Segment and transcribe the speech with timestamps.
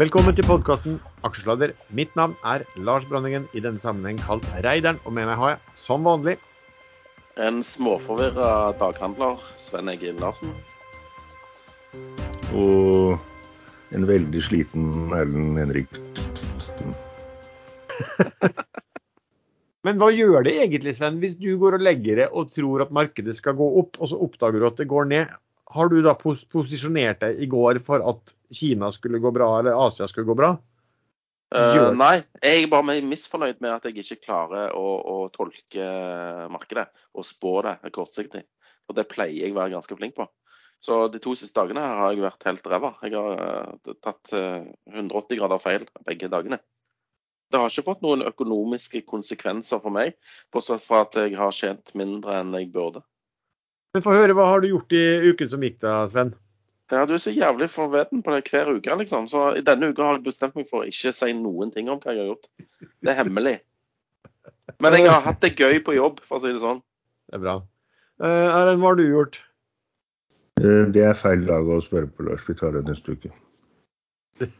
[0.00, 0.94] Velkommen til podkasten
[1.28, 1.74] Aksjesladder.
[1.92, 4.96] Mitt navn er Lars Brandingen, i denne sammenheng kalt Reideren.
[5.04, 6.38] Og med meg har jeg, som vanlig,
[7.36, 10.54] En småforvirra daghandler, Sven Egil Larsen.
[12.56, 13.20] Og
[13.92, 15.92] en veldig sliten Erlend Henrik.
[19.84, 22.96] Men hva gjør det egentlig, Sven, hvis du går og legger det og tror at
[23.02, 25.40] markedet skal gå opp, og så oppdager du at det går ned?
[25.70, 29.78] Har du da pos posisjonert deg i går for at Kina skulle gå bra, eller
[29.78, 30.56] Asia skulle gå bra?
[31.50, 35.86] Uh, nei, jeg er bare misfornøyd med at jeg ikke klarer å, å tolke
[36.50, 36.86] markedet
[37.18, 38.44] og spå det kortsiktig.
[38.90, 40.26] Og det pleier jeg å være ganske flink på.
[40.80, 42.92] Så de to siste dagene her har jeg vært helt ræva.
[43.04, 44.62] Jeg har uh, tatt uh,
[44.94, 46.60] 180 grader feil begge dagene.
[47.50, 50.14] Det har ikke fått noen økonomiske konsekvenser for meg,
[50.54, 53.02] bortsett fra at jeg har tjent mindre enn jeg burde.
[53.94, 56.30] Men få høre, hva har du gjort i uken som gikk da, Sven?
[56.90, 59.26] Ja, du er så jævlig forveden på det hver uke, liksom.
[59.30, 62.00] Så i denne uka har jeg bestemt meg for å ikke si noen ting om
[62.02, 62.48] hva jeg har gjort.
[63.02, 63.56] Det er hemmelig.
[64.82, 66.82] Men jeg har hatt det gøy på jobb, for å si det sånn.
[67.30, 67.56] Det er bra.
[68.22, 69.38] Uh, Erlend, hva har du gjort?
[70.60, 72.42] Eh, Det er feil dag å spørre på, Lars.
[72.46, 73.30] Vi tar det neste uke.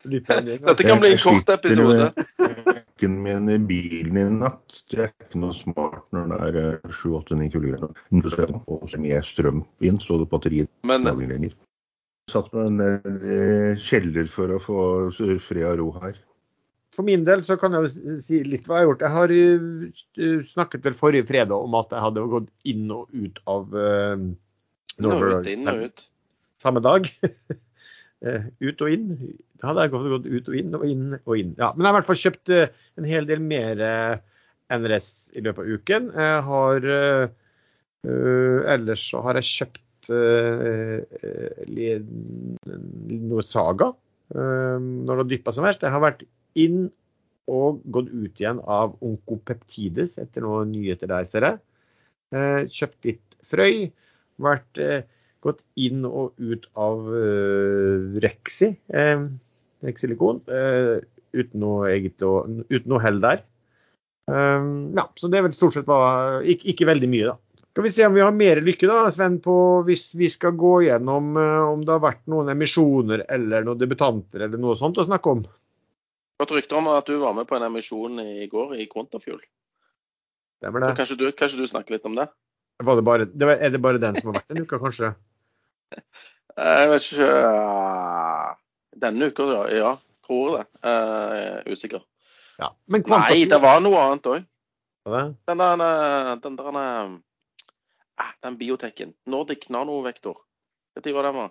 [0.00, 2.12] Dette kan bli en kort episode.
[3.00, 4.82] Uken med bilen i natt.
[4.92, 8.58] Det er ikke noe smart når det er 7-8-9 kuldegrader.
[8.68, 11.54] Og mye strøm inn, så det batteriet Men lenger.
[12.28, 13.38] Satt meg ned i
[13.80, 14.82] kjeller for å få
[15.40, 16.20] fred og ro her.
[16.92, 19.06] For min del så kan jeg jo si litt hva jeg har gjort.
[19.06, 23.40] Jeg har uh, snakket vel forrige fredag om at jeg hadde gått inn og ut
[23.48, 24.28] av uh,
[25.00, 26.08] ut, inn og ut.
[26.60, 27.08] samme dag.
[28.20, 29.04] Eh, ut og inn.
[29.64, 31.52] Hadde jeg gått, ut og inn og inn og inn.
[31.60, 34.16] Ja, men jeg har i hvert fall kjøpt eh, en hel del mer eh,
[34.72, 36.10] NRS i løpet av uken.
[36.16, 37.24] Jeg har eh,
[38.00, 40.08] Ellers så har jeg kjøpt
[43.28, 43.90] noe Saga
[44.32, 45.84] når det har dyppa som verst.
[45.84, 46.24] Jeg har vært
[46.56, 46.86] inn
[47.50, 51.60] og gått ut igjen av Onkopeptides etter noen nyheter der, ser jeg.
[52.72, 53.90] Kjøpt litt frøy.
[54.40, 54.80] Vært
[55.44, 59.24] gått inn og ut av uh, Rexi, eh,
[59.86, 60.98] Rexilikon, eh,
[61.36, 63.44] uten noe eget uten noe hell der.
[64.30, 67.38] Eh, ja, så det er vel stort sett bare ikke, ikke veldig mye, da.
[67.70, 69.54] Skal vi se om vi har mer lykke, da, Sven, på
[69.86, 74.46] hvis vi skal gå gjennom eh, om det har vært noen emisjoner eller noen debutanter
[74.46, 75.44] eller noe sånt å snakke om.
[76.40, 79.38] Fått rykter om at du var med på en emisjon i går i Quantafuel.
[80.60, 80.94] Det det?
[80.98, 82.26] kanskje du, kanskje du snakker litt om det?
[82.82, 85.14] Var det bare, det var, er det bare den som har vært en uke, kanskje?
[86.60, 87.30] Jeg vet ikke
[88.96, 89.66] Denne uka, ja.
[89.74, 89.92] ja
[90.30, 90.66] tror det.
[90.86, 92.02] Uh, usikker.
[92.58, 92.76] Ja.
[92.86, 94.46] Men Nei, det var noe annet òg.
[95.48, 97.14] Den der, eh, den der eh,
[98.20, 99.14] ah, Den biotekken.
[99.26, 100.42] Nordic nanovektor.
[100.94, 101.34] Når var den?
[101.34, 101.50] var?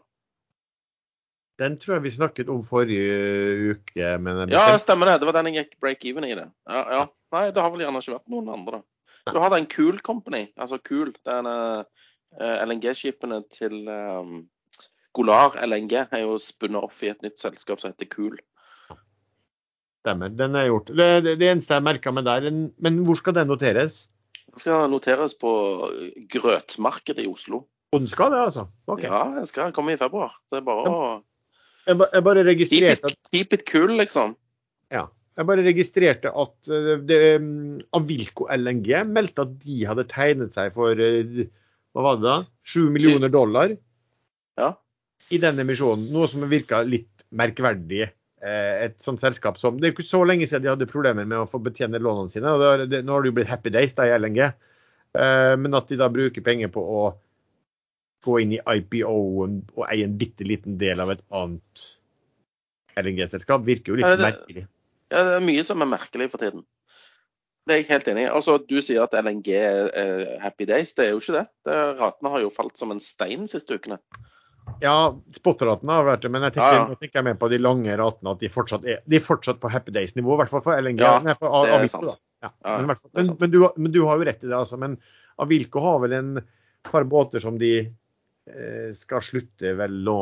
[1.60, 4.18] Den tror jeg vi snakket om forrige uke.
[4.20, 5.20] Men Ja, stemmer det.
[5.20, 6.36] Det var den jeg gikk break-even i.
[6.36, 6.48] det.
[6.70, 7.08] Ja, ja.
[7.32, 8.84] Nei, det har vel gjerne ikke vært noen andre.
[9.26, 10.48] Du har den Cool Company.
[10.58, 11.12] Altså Cool.
[11.26, 11.84] Den uh,
[12.40, 14.48] LNG-skipene til um,
[15.18, 18.38] Golar LNG er jo spunnet off i et nytt selskap som heter Cool.
[20.04, 20.32] Stemmer.
[20.32, 20.92] Den er gjort.
[20.96, 22.48] Det, det, det eneste jeg merka med der,
[22.80, 24.06] men hvor skal den noteres?
[24.54, 25.52] Den skal noteres på
[26.32, 27.66] grøtmarkedet i Oslo.
[27.92, 28.68] Og den skal det, altså?
[28.88, 29.10] Okay.
[29.10, 30.38] Ja, den skal komme i februar.
[30.50, 31.00] Det er bare å
[31.90, 34.36] Jeg, jeg bare registrerte at, keep it cool, liksom.
[35.40, 40.76] jeg bare registrerte at eh, det, um, Avilco LNG meldte at de hadde tegnet seg
[40.76, 41.48] for eh,
[41.96, 42.36] hva var det da?
[42.70, 43.80] 7 millioner dollar Ja.
[45.32, 46.08] I den emisjonen.
[46.14, 48.10] Noe som virka litt merkverdig.
[48.42, 51.38] eh, Et sånt selskap som Det er ikke så lenge siden de hadde problemer med
[51.38, 52.46] å få betjene lånene sine.
[52.48, 54.40] og det, Nå har det jo blitt happy days da i LNG.
[55.16, 57.16] Eh, Men at de da bruker penger på å
[58.24, 61.86] gå inn i IPO-en og eie en bitte liten del av et annet
[62.98, 64.68] LNG-selskap, virker jo litt Ja, det- merkelig.
[65.12, 66.66] Ja, det er mye som er merkelig for tiden.
[67.68, 68.30] Det er jeg helt enig i.
[68.34, 70.94] Altså, Du sier at LNG er er happy days.
[70.94, 71.48] Det er jo ikke det.
[71.66, 74.00] det ratene har jo falt som en stein de siste ukene.
[74.84, 74.96] Ja,
[75.36, 76.88] spot-ratene har vært det, men jeg tenker, Ja, ja.
[76.90, 78.34] nå tenker jeg mer på de lange ratene.
[78.36, 81.02] At de fortsatt er, de er fortsatt på happy days-nivå, i hvert fall for LNG.
[81.04, 82.12] Ja, nei, for det er sant.
[82.44, 84.80] Ja, men, fall- men, men, du, men du har jo rett i det, altså.
[84.80, 84.96] Men
[85.40, 86.32] Avilko har vel en
[86.90, 90.20] par båter som de eh, skal slutte vel nå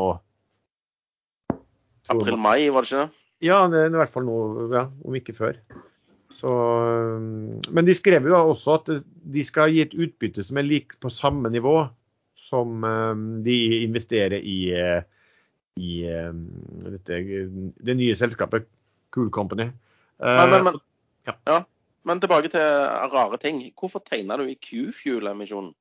[2.08, 3.24] April-mai, var det ikke det?
[3.46, 4.38] Ja, det er i hvert fall nå,
[4.74, 5.60] ja, om ikke før.
[6.34, 8.90] Så, um, men de skrev jo også at
[9.38, 11.76] de skal gi et utbytte som er lik på samme nivå
[12.48, 15.02] som um, de investerer i, eh,
[15.84, 16.46] i um,
[16.88, 17.22] dette,
[17.84, 18.70] det nye selskapet
[19.16, 19.70] Cool Company.
[20.18, 20.80] Men, men, men,
[21.28, 21.36] ja.
[21.46, 21.58] ja.
[22.08, 22.64] men tilbake til
[23.14, 23.60] rare ting.
[23.78, 25.76] Hvorfor tegna du i Q-Fuel-emisjonen?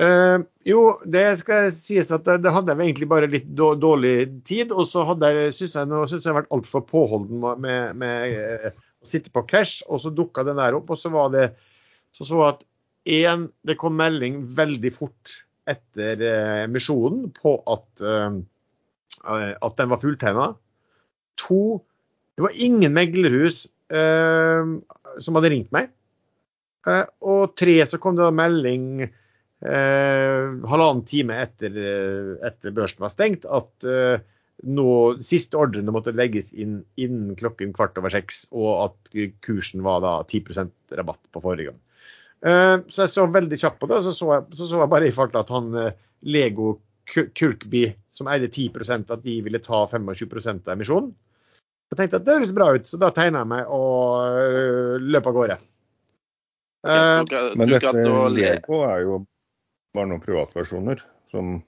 [0.00, 4.14] Uh, jo, det skal sies at det, det hadde jeg egentlig bare litt dårlig
[4.48, 4.72] tid.
[4.72, 5.52] Og så hadde jeg,
[5.88, 8.72] nå synes jeg har vært altfor påholden med, med, eh,
[9.02, 9.82] å sitte på cash.
[9.88, 11.50] Og så dukka den der opp, og så var det
[12.12, 12.64] så så at
[13.08, 15.38] én, det kom melding veldig fort
[15.68, 20.50] etter eh, emisjonen på at, eh, at den var fulltegna.
[21.44, 21.62] To,
[22.36, 24.72] det var ingen meglerhus eh,
[25.22, 25.92] som hadde ringt meg.
[26.88, 33.04] Eh, og tre, så kom det en melding eh, halvannen time etter, eh, etter børsen
[33.04, 34.24] var stengt, at eh,
[34.62, 34.88] nå,
[35.26, 40.18] siste ordrene måtte legges inn innen klokken kvart over seks, og at kursen var da
[40.26, 41.80] 10% rabatt på forrige gang.
[42.42, 44.90] Eh, så jeg så veldig kjapt på det, og så så jeg, så, så jeg
[44.90, 45.92] bare i farta at han eh,
[46.26, 46.72] Lego
[47.12, 47.84] Ku- Kulkby,
[48.14, 51.12] som eide 10% at de ville ta 25 av emisjonen.
[51.92, 55.26] Jeg tenkte at det høres bra ut, så da tegna jeg meg og øh, løp
[55.28, 55.58] av gårde.
[56.86, 57.92] Eh, Du Men dette.
[58.34, 59.18] Lego er jo
[59.94, 61.58] bare noen privatpersoner som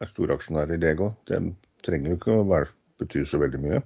[0.00, 1.10] er storaksjonærer i Lego.
[1.26, 1.40] Det
[1.84, 2.70] trenger jo ikke å være,
[3.02, 3.80] bety så veldig mye.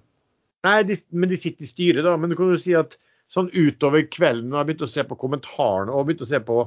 [0.62, 2.14] Nei, de, men de sitter i styret, da.
[2.20, 2.94] Men du kan jo si at
[3.32, 6.58] sånn utover kvelden, når jeg begynte å se på kommentarene og begynte å se på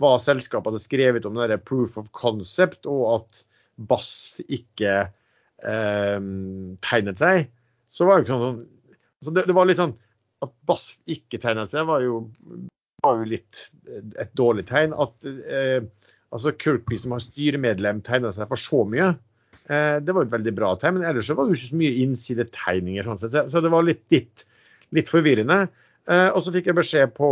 [0.00, 3.42] hva selskapet hadde skrevet om det der proof of concept, og at
[3.76, 6.18] Bass ikke eh,
[6.84, 7.50] tegnet seg,
[7.92, 8.64] så var det ikke sånn
[9.24, 9.94] så det, det var litt sånn
[10.44, 12.20] At Bass ikke tegnet seg, var jo,
[13.04, 13.68] var jo litt
[14.20, 14.92] et dårlig tegn.
[14.92, 15.80] At eh,
[16.34, 19.14] altså Kirkby, som har styremedlem, tegnet seg for så mye.
[19.72, 21.80] Eh, det var et veldig bra tegn, men ellers så var det jo ikke så
[21.80, 23.08] mye innsidetegninger.
[23.08, 23.38] Sånn sett.
[23.52, 24.44] Så det var litt, litt,
[24.96, 25.64] litt forvirrende.
[26.10, 27.28] Eh, og så fikk jeg beskjed på,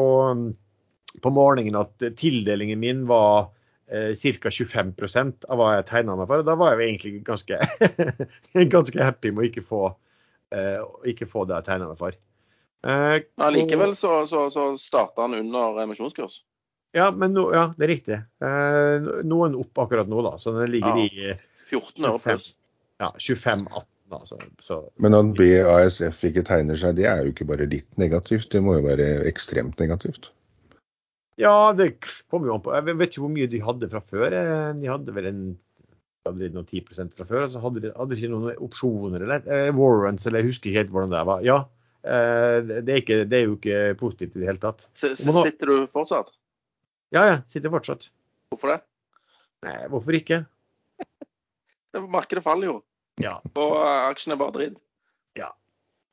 [1.23, 3.51] på morgenen at tildelingen min var
[3.87, 4.51] eh, ca.
[4.51, 6.43] 25% av hva jeg tegna meg for.
[6.47, 7.61] Da var jeg egentlig ganske,
[8.77, 9.83] ganske happy med å ikke få,
[10.55, 10.81] eh,
[11.13, 12.17] ikke få det jeg tegna meg for.
[12.85, 16.43] Eh, Ja, likevel så, så, så starta han under emisjonskurs.
[16.95, 18.19] Ja, men no, ja, det er riktig.
[18.45, 20.37] Eh, noen opp akkurat nå, da.
[20.39, 21.07] Så den ligger Ja.
[21.09, 21.41] i eh,
[21.71, 22.51] 14 øre pluss.
[23.03, 23.87] ja, 25-18.
[24.13, 27.89] Da, så, så Men at BASF ikke tegner seg, det er jo ikke bare litt
[28.01, 30.31] negativt, det må jo være ekstremt negativt.
[31.41, 31.97] Ja, det
[32.31, 32.75] kommer jo an på.
[32.77, 34.35] Jeg vet ikke hvor mye de hadde fra før.
[34.39, 35.41] Eh, De hadde vel en
[36.25, 37.43] hadde de noen 10 fra før.
[37.49, 40.71] og Så hadde de, hadde de ikke noen opsjoner eller eh, warrants, eller jeg husker
[40.71, 41.43] ikke helt hvordan det var.
[41.45, 41.57] Ja,
[42.07, 44.87] eh, det er, ikke, det er jo ikke positivt i det hele tatt.
[44.95, 46.31] S- s- Må Sitter du fortsatt?
[47.13, 48.09] Ja, ja, sitter fortsatt.
[48.53, 48.79] Hvorfor det?
[49.67, 50.45] Nei, hvorfor ikke?
[51.01, 52.05] det?
[52.15, 52.79] Markedet faller jo,
[53.23, 54.81] Ja, og eh, aksjene er bare dritt.
[55.39, 55.53] Ja.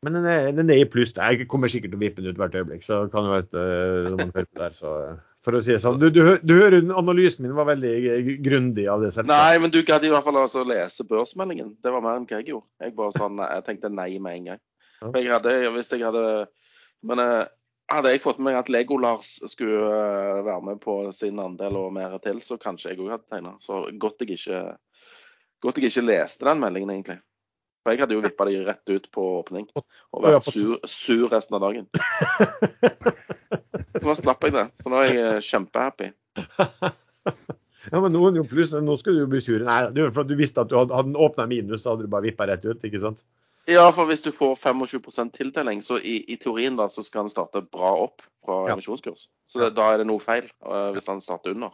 [0.06, 1.14] men den er, den er i pluss.
[1.18, 3.60] Jeg kommer sikkert til å vippe den ut hvert øyeblikk, så kan det være at
[3.62, 4.96] eh, man hører på der, så
[5.42, 5.98] For å si det sånn.
[5.98, 9.34] Du, du, du hører analysen min var veldig eh, grundig av det selskapet.
[9.34, 11.74] Nei, men du gadd i hvert fall altså lese børsmeldingen.
[11.82, 12.70] Det var mer enn hva jeg gjorde.
[12.84, 14.62] Jeg bare sånn, jeg tenkte nei med en gang.
[15.02, 16.46] For Jeg hadde, hvis jeg hadde
[17.02, 17.50] Men eh,
[17.92, 21.94] hadde jeg fått med meg at Lego-Lars skulle eh, være med på sin andel og
[21.96, 23.56] mer til, så kanskje jeg òg hadde tegna.
[23.64, 24.62] Så godt jeg ikke
[25.62, 27.20] godt jeg ikke leste den meldingen, egentlig.
[27.82, 31.58] For jeg hadde jo vippa de rett ut på åpning og vært sur, sur resten
[31.58, 31.88] av dagen.
[34.02, 34.68] Så nå slapp jeg det.
[34.82, 36.12] Så nå er jeg eh, kjempehappy.
[37.90, 39.64] Ja, men noen jo pluss, nå skal du jo bli sur.
[39.66, 42.06] Nei, det var for at du visste at du hadde, hadde åpna minus, så hadde
[42.06, 43.24] du bare vippa rett ut, ikke sant?
[43.70, 47.34] Ja, for hvis du får 25 tildeling, så i, i teorien da, så skal han
[47.34, 48.76] starte bra opp fra Ja.
[48.76, 49.28] emisjonskurs.
[49.50, 51.74] Så det, da er det noe feil eh, hvis han starter under.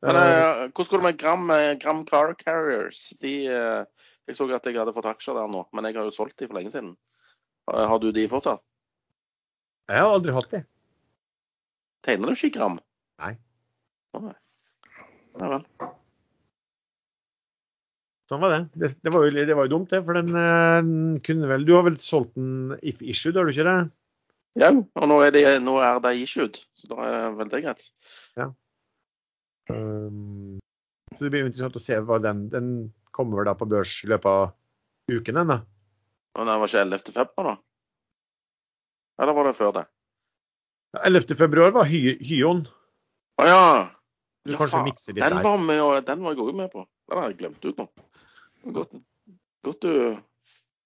[0.00, 3.10] Men eh, hvordan går det med Gram, eh, Gram Car Carriers?
[3.20, 6.14] De, uh, jeg så at jeg hadde fått aksjer der nå, men jeg har jo
[6.14, 6.94] solgt de for lenge siden.
[7.68, 8.64] Uh, har du de fortsatt?
[9.90, 10.60] jeg har aldri hatt de.
[12.06, 12.78] Tegner du ikke Gram?
[13.20, 13.34] Nei.
[14.16, 14.36] Nei.
[15.40, 15.64] Vel.
[18.30, 18.60] Sånn var det.
[18.78, 20.00] Det, det, var, jo, det var jo dumt, det.
[20.06, 23.78] For den kunne vel Du har vel solgt den if issued, har du ikke det?
[24.58, 27.90] Ja, og nå er, det, nå er issued, så da er vel det greit.
[28.38, 28.54] Um,
[31.16, 32.68] så det blir interessant å se hva den Den
[33.14, 34.52] kommer vel da på børs i løpet av
[35.10, 35.58] uken, den da.
[36.38, 37.14] Og den var ikke 11.
[37.16, 37.54] februar, da?
[39.20, 39.86] Eller var det før det?
[41.04, 41.34] 11.
[41.38, 42.62] februar var hy, Hyon.
[43.40, 43.64] Å ja!
[44.46, 45.44] Du Ja, kanskje mikser litt Den der.
[45.44, 46.86] var, med, og den var jeg òg med på.
[47.10, 47.88] Den har jeg glemt ut nå.
[48.78, 48.94] Godt,
[49.66, 50.16] godt, du,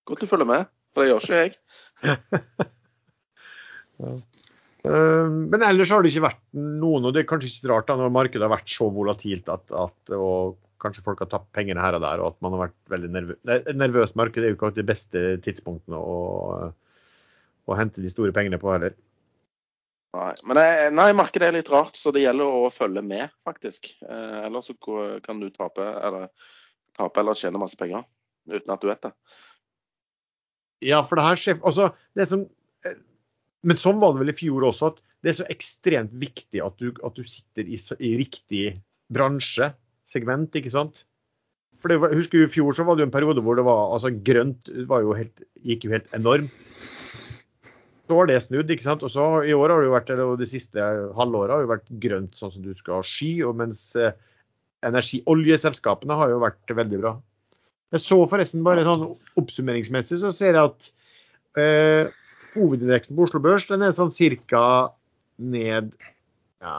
[0.09, 1.55] godt du følger med, for det gjør ikke jeg.
[4.03, 4.25] Um,
[4.85, 7.97] men ellers har det ikke vært noen, og det er kanskje ikke så rart da,
[7.97, 11.97] når markedet har vært så volatilt at, at og kanskje folk har tapt pengene her
[11.97, 13.41] og der, og at man har vært veldig nervøs.
[13.55, 16.19] Et nervøst marked er jo ikke de beste tidspunktene å,
[17.65, 18.97] å hente de store pengene på heller.
[20.15, 23.89] Nei, men jeg, nei, markedet er litt rart, så det gjelder å følge med, faktisk.
[24.05, 24.77] Eh, ellers så
[25.25, 26.29] kan du tape eller,
[26.95, 28.05] tape eller tjene masse penger
[28.51, 29.11] uten at du vet det.
[30.85, 32.45] Ja, for det her skjer altså, det som,
[32.87, 33.01] eh,
[33.65, 36.77] Men sånn var det vel i fjor også, at det er så ekstremt viktig at
[36.81, 38.65] du, at du sitter i, i riktig
[39.15, 41.07] bransjesegment, ikke sant.
[41.81, 43.65] For det var, husker jo I fjor så var det jo en periode hvor det
[43.67, 46.53] var altså grønt var jo helt, gikk jo helt enormt.
[48.05, 49.05] Så har det snudd, ikke sant.
[49.05, 51.93] Og så i år har det jo vært, eller det siste halvåret har jo vært
[52.01, 53.31] grønt, sånn som du skal ha sky.
[53.49, 54.17] Og mens eh,
[54.85, 57.15] energi, oljeselskapene har jo vært veldig bra.
[57.95, 59.07] Jeg så forresten bare sånn
[59.41, 60.91] oppsummeringsmessig så ser jeg at
[61.61, 62.13] eh,
[62.55, 64.93] hovedindeksen på Oslo Børs den er sånn ca.
[65.39, 65.91] ned
[66.63, 66.75] ja,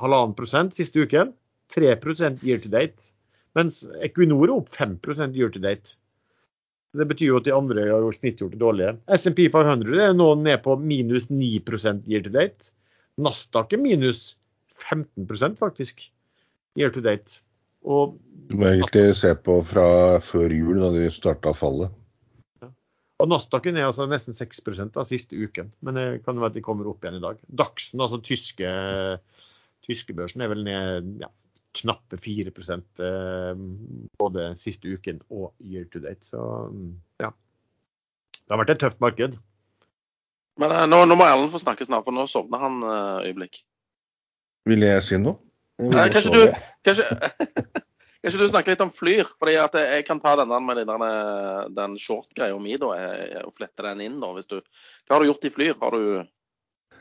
[0.00, 1.32] halvannen prosent siste uken.
[1.74, 1.94] 3
[2.42, 3.12] year to date.
[3.54, 4.98] Mens Equinor er opp 5
[5.34, 5.96] year to date.
[6.96, 8.96] Det betyr jo at de andre har gjort snittgjort det dårligere.
[9.12, 11.60] SMP 500 er nå ned på minus 9
[12.08, 12.72] year to date.
[13.18, 14.36] Nasdaq er minus
[14.78, 16.08] 15 faktisk
[16.78, 17.42] year to date.
[17.84, 18.16] Og,
[18.48, 21.92] du må egentlig se på fra før jul, da de starta fallet.
[23.18, 25.72] Og Nasdaqen er altså nesten 6% da, siste uken.
[25.82, 27.40] Men det kan jo være at de kommer opp igjen i dag.
[27.60, 28.70] Daxen, altså tyske,
[29.86, 31.30] tyske børsen, er vel ned ja,
[31.80, 33.64] knappe 4 eh,
[34.22, 36.30] både siste uken og year to date.
[36.30, 36.38] Så
[37.18, 37.32] ja.
[38.38, 39.34] Det har vært et tøft marked.
[40.58, 43.60] Men eh, nå, nå må Erlend få snakke snart, for nå sovner han uh, øyeblikk.
[44.68, 45.38] Vil jeg si noe?
[45.78, 46.56] Nei, kanskje, du,
[46.86, 47.04] kanskje,
[48.28, 49.28] kanskje, du snakke litt om Flyr?
[49.38, 51.04] fordi at Jeg kan ta denne med den,
[51.74, 52.92] den short-greia mi da,
[53.44, 54.20] og flette den inn.
[54.20, 54.60] da, hvis du,
[55.08, 55.74] Hva har du gjort i Flyr?
[55.80, 56.22] Har du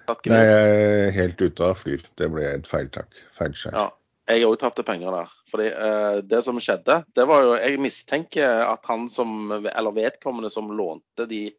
[0.07, 0.33] tatt gevinst?
[0.33, 2.03] Nei, jeg er helt ute av Flyr.
[2.17, 3.19] Det ble et feiltak.
[3.37, 3.75] Feilskjær.
[3.75, 3.87] Ja,
[4.31, 5.33] jeg òg tapte penger der.
[5.51, 10.51] Fordi uh, Det som skjedde, det var jo Jeg mistenker at han som, eller vedkommende
[10.53, 11.49] som lånte de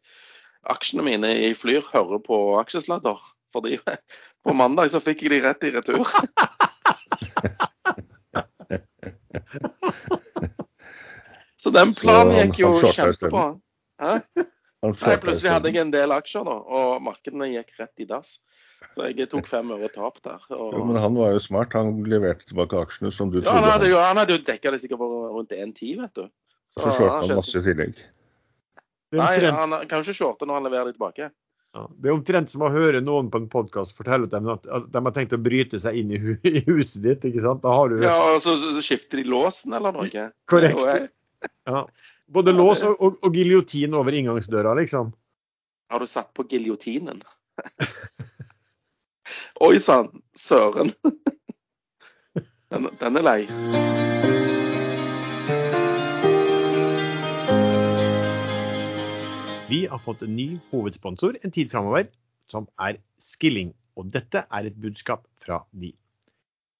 [0.69, 3.21] aksjene mine i Flyr, hører på aksjesladder.
[3.55, 3.79] Fordi
[4.45, 6.05] på mandag så fikk jeg de rett i retur.
[11.59, 13.49] Så den planen gikk jo kjempebra.
[14.79, 18.37] Nei, plutselig hadde jeg en del aksjer, da, og markedene gikk rett i dass.
[18.95, 20.39] Så jeg tok fem øre tap der.
[20.55, 20.77] Og...
[20.77, 21.75] Jo, men han var jo smart.
[21.75, 23.57] Han leverte tilbake aksjene som du ja, trodde.
[23.57, 26.31] Han hadde, jo, han hadde jo dekka det sikkert for rundt 1,10, vet du.
[26.71, 27.99] Så, så shorta han masse i tillegg.
[29.19, 31.27] Nei, han kan jo ikke shorte når han leverer det tilbake.
[31.77, 34.87] Ja, det er omtrent som å høre noen på en podkast fortelle at de, at
[34.89, 37.27] de, har tenkt å bryte seg inn i, hu i huset ditt.
[37.29, 37.63] ikke sant?
[37.63, 37.99] Du...
[38.01, 40.29] Ja, og så, så, skifter de låsen eller noe?
[40.49, 41.13] Korrekt.
[41.69, 41.85] Ja.
[42.29, 45.13] Både lås og, og, og giljotin over inngangsdøra, liksom.
[45.89, 47.23] Har du satt på giljotinen?
[49.65, 50.93] Oi sann, søren.
[52.69, 54.18] Den, den er lei.
[59.69, 62.07] Vi har fått en ny hovedsponsor en tid framover,
[62.49, 63.75] som er Skilling.
[63.99, 65.91] Og dette er et budskap fra de.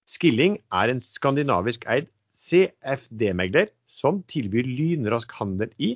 [0.10, 5.92] Skilling er en skandinavisk eid CFD-megler som tilbyr lynrask handel i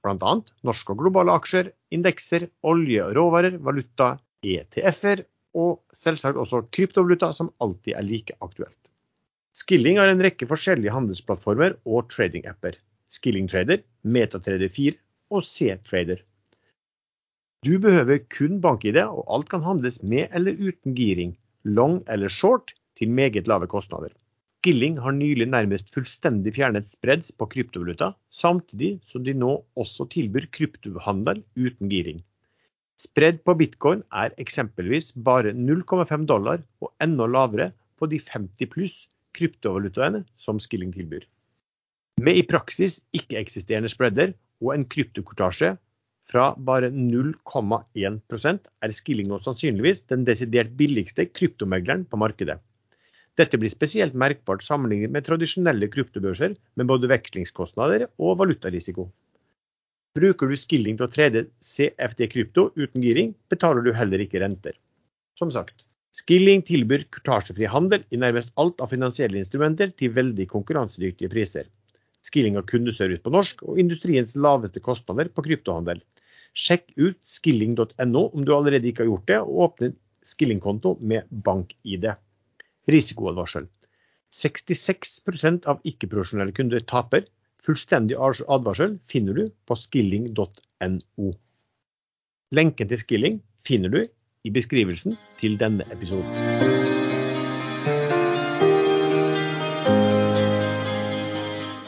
[0.00, 0.32] bl.a.
[0.64, 5.26] norske og globale aksjer, indekser, olje og råvarer, valuta, ETF-er
[5.60, 8.80] og selvsagt også kryptovaluta, som alltid er like aktuelt.
[9.52, 12.80] Skilling har en rekke forskjellige handelsplattformer og trading-apper.
[13.12, 14.96] Skilling Trader, MetaTrader 4
[15.36, 16.24] og C-Trader.
[17.60, 21.34] Du behøver kun bank-ID, og alt kan handles med eller uten giring,
[21.68, 24.14] long eller short, til meget lave kostnader.
[24.60, 30.48] Skilling har nylig nærmest fullstendig fjernet spreads på kryptovaluta, samtidig som de nå også tilbyr
[30.56, 32.22] kryptohandel uten giring.
[32.96, 38.96] Spread på bitcoin er eksempelvis bare 0,5 dollar og enda lavere på de 50 pluss
[39.36, 41.28] kryptovalutaene som Skilling tilbyr.
[42.24, 44.32] Med i praksis ikke-eksisterende spreader
[44.64, 45.74] og en kryptokortasje
[46.30, 52.60] fra bare 0,1% er Skilling nå sannsynligvis den desidert billigste kryptomegleren på markedet.
[53.38, 59.08] Dette blir spesielt merkbart sammenlignet med tradisjonelle kryptobørser med både vekslingskostnader og valutarisiko.
[60.18, 64.74] Bruker du Skilling til å trede CFD krypto uten giring, betaler du heller ikke renter.
[65.38, 65.84] Som sagt,
[66.18, 71.68] Skilling tilbyr kurtasjefri handel i nærmest alt av finansielle instrumenter til veldig konkurransedyktige priser.
[72.26, 76.02] Skilling har kundeservice på norsk og industriens laveste kostnader på kryptohandel.
[76.58, 79.92] Sjekk ut skilling.no om du allerede ikke har gjort det, og åpne
[80.26, 82.10] Skilling-konto med bank-ID.
[82.90, 83.68] Risikoadvarsel.
[84.34, 87.24] 66% av ikke-profesjonelle kunder taper.
[87.64, 91.30] Fullstendig advarsel finner du på skilling.no.
[92.52, 94.00] Lenken til Skilling finner du
[94.44, 96.28] i beskrivelsen til denne episoden.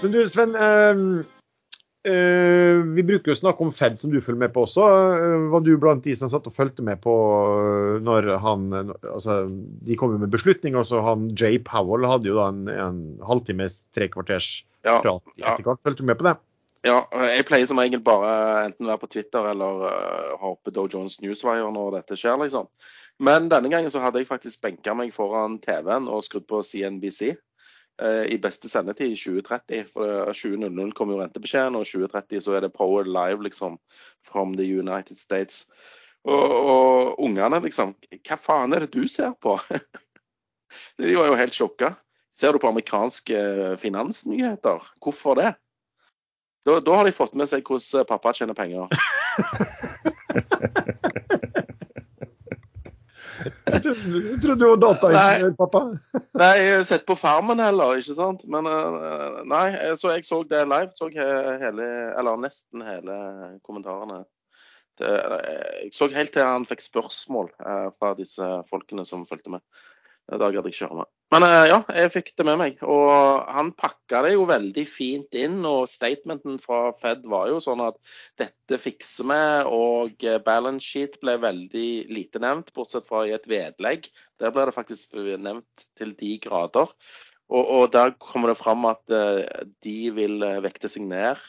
[0.02, 1.41] Men du Sven, eh, Uh,
[2.02, 4.82] vi bruker jo å snakke om Fed, som du følger med på også.
[4.82, 9.44] Uh, var du blant de som satt og fulgte med på uh, når han altså,
[9.86, 10.74] De kom jo med beslutning.
[10.78, 15.44] Også han Jay Powell hadde jo da en, en halvtimes, tre kvarters ja, prat i
[15.44, 15.78] etterkant.
[15.78, 15.86] Ja.
[15.86, 16.34] Fulgte du med på det?
[16.82, 18.32] Ja, jeg pleier som regel bare
[18.64, 22.66] enten være på Twitter eller uh, ha oppe Dow Jones Newswire når dette skjer, liksom.
[23.22, 27.36] Men denne gangen så hadde jeg faktisk benka meg foran TV-en og skrudd på CNBC.
[28.00, 29.90] Eh, i beste sendetid i 2030.
[29.92, 33.78] For 20.00 kommer jo rentebeskjeden, og 2030 så er det Power Live liksom
[34.28, 35.66] from the United States.
[36.24, 39.56] Og, og ungene liksom Hva faen er det du ser på?
[41.02, 41.96] De var jo helt sjokka.
[42.38, 43.36] Ser du på amerikanske
[43.82, 44.86] finansnyheter?
[45.02, 45.50] Hvorfor det?
[46.64, 48.88] Da, da har de fått med seg hvordan pappa tjener penger.
[53.42, 55.82] Jeg trodde, du var dataingeniør, pappa.
[56.38, 58.44] Nei, jeg har sett på Farmen heller, ikke sant.
[58.50, 59.64] Men eh, nei,
[59.98, 60.92] så jeg så det live.
[60.98, 63.18] Så hele, eller nesten hele
[63.66, 64.22] kommentarene.
[65.00, 69.64] Det, jeg så helt til han fikk spørsmål eh, fra disse folkene som fulgte med.
[70.30, 71.08] Da gadd jeg ikke høre mer.
[71.32, 72.82] Men eh, ja, jeg fikk det med meg.
[72.84, 73.08] Og
[73.56, 75.58] han pakka det jo veldig fint inn.
[75.68, 77.98] Og statementen fra Fed var jo sånn at
[78.40, 79.40] dette fikser vi.
[79.72, 84.10] Og eh, balance sheet ble veldig lite nevnt, bortsett fra i et vedlegg.
[84.42, 86.92] Der ble det faktisk nevnt til de grader.
[87.52, 89.02] Og, og der kommer det fram at
[89.84, 91.40] de vil vekte seg ned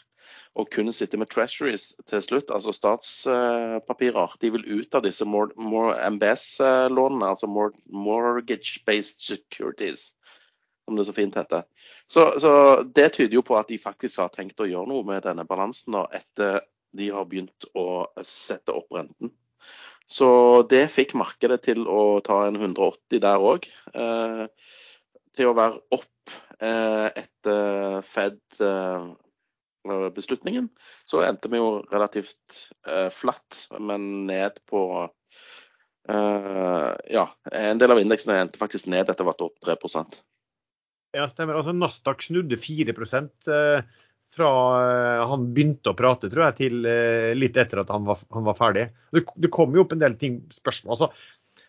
[0.54, 4.36] og kun sitte med treasuries til slutt, altså statspapirer.
[4.40, 10.12] De vil ut av disse MBS-lånene, altså mortgage-based securities,
[10.84, 11.64] som det så fint heter.
[12.06, 12.52] Så, så,
[12.86, 15.98] det tyder jo på at de faktisk har tenkt å gjøre noe med denne balansen
[15.98, 16.62] da, etter
[16.94, 19.34] de har begynt å sette opp renten.
[20.06, 20.28] Så
[20.70, 23.66] det fikk markedet til å ta en 180 der òg.
[23.96, 24.44] Eh,
[25.34, 29.08] til å være opp eh, etter Fed eh,
[30.14, 30.68] beslutningen,
[31.04, 38.00] så endte vi jo relativt uh, flatt, men ned på uh, Ja, en del av
[38.00, 39.76] indeksene endte faktisk ned etter vært opp 3
[41.14, 41.60] Ja, stemmer.
[41.60, 43.84] Altså Nasdaq snudde 4 uh,
[44.34, 44.50] fra
[45.30, 46.86] han begynte å prate, tror jeg, til
[47.38, 48.88] litt etter at han var, han var ferdig.
[49.14, 50.96] Det, det, kom jo opp en del ting, spørsmål.
[50.96, 51.12] altså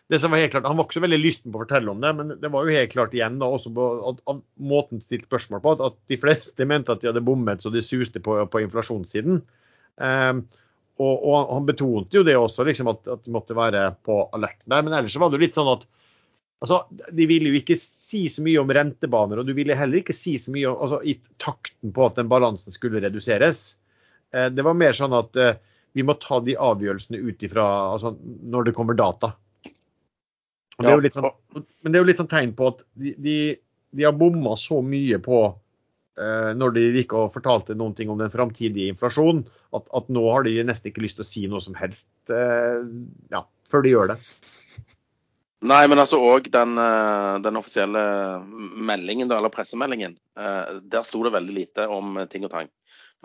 [0.08, 2.02] det som var helt klart, Han var ikke så veldig lysten på å fortelle om
[2.02, 5.26] det, men det var jo helt klart igjen da, også på at, at måten stilt
[5.26, 8.38] spørsmål på, at, at, de fleste mente at de hadde bommet så de suste på,
[8.52, 9.40] på inflasjonssiden.
[9.96, 10.44] Um,
[10.96, 14.70] og, og, Han betonte jo det også, liksom at, at, de måtte være på alerten
[14.70, 14.84] der.
[14.86, 15.82] Men ellers var det jo litt sånn at
[16.62, 20.16] altså, de ville jo ikke si så mye om rentebaner, og du ville heller ikke
[20.16, 23.72] si så mye om, altså, i takten på at den balansen skulle reduseres.
[24.30, 25.56] Uh, det var mer sånn at uh,
[25.96, 27.66] vi må ta de avgjørelsene ut ifra
[27.96, 29.34] altså, når det kommer data.
[30.76, 33.36] Det sånn, men det er jo litt sånn tegn på at de, de,
[33.96, 35.38] de har bomma så mye på
[36.20, 40.26] eh, når de gikk og fortalte noen ting om den framtidige inflasjonen, at, at, nå
[40.28, 42.84] har de nesten ikke lyst til å si noe som helst eh,
[43.32, 44.20] ja, før de gjør det.
[45.66, 48.04] Nei, men altså òg den, eh, den, offisielle
[48.76, 52.68] meldingen, eller pressemeldingen, eh, der sto det veldig lite om ting og tang.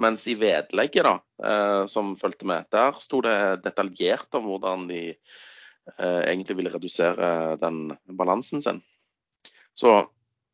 [0.02, 5.02] Mens i vedlegget da, eh, som fulgte med, der sto det detaljert om hvordan de
[6.00, 8.82] egentlig ville redusere den balansen sin.
[9.78, 9.96] Så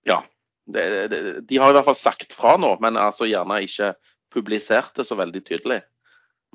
[0.07, 0.21] ja.
[0.67, 3.93] Det, det, de har i hvert fall sagt fra nå, men altså gjerne ikke
[4.33, 5.79] publisert det så veldig tydelig.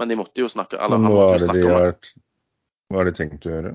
[0.00, 1.94] Men de måtte jo snakke eller, hva, er det de har,
[2.92, 3.74] hva har de tenkt å gjøre?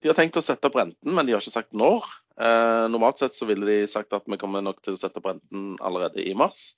[0.00, 2.06] De har tenkt å sette opp renten, men de har ikke sagt når.
[2.40, 5.28] Eh, normalt sett så ville de sagt at vi kommer nok til å sette opp
[5.28, 6.70] renten allerede i mars.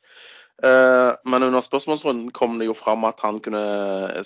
[0.63, 1.02] Eh,
[1.33, 3.63] men under spørsmålsrunden kom det jo fram at han kunne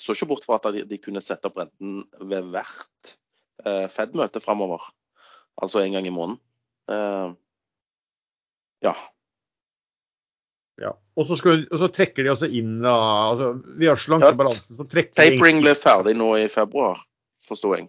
[0.01, 3.17] så ikke bort fra at de kunne sette opp renten ved hvert
[3.65, 4.85] eh, Fed-møte framover.
[5.63, 6.41] Altså en gang i måneden.
[6.93, 7.29] Eh,
[8.85, 8.95] ja.
[10.83, 10.93] Ja.
[11.17, 12.95] Og så, skal, og så, trekker de altså inn da,
[13.31, 14.77] altså, Vi har slanke ja, balansen.
[15.17, 17.01] Tapering ble ferdig nå i februar,
[17.47, 17.89] forsto jeg.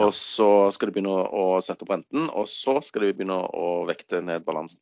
[0.00, 1.24] Og så skal de begynne å,
[1.56, 4.80] å sette opp renten, og så skal de begynne å vekte ned balansen.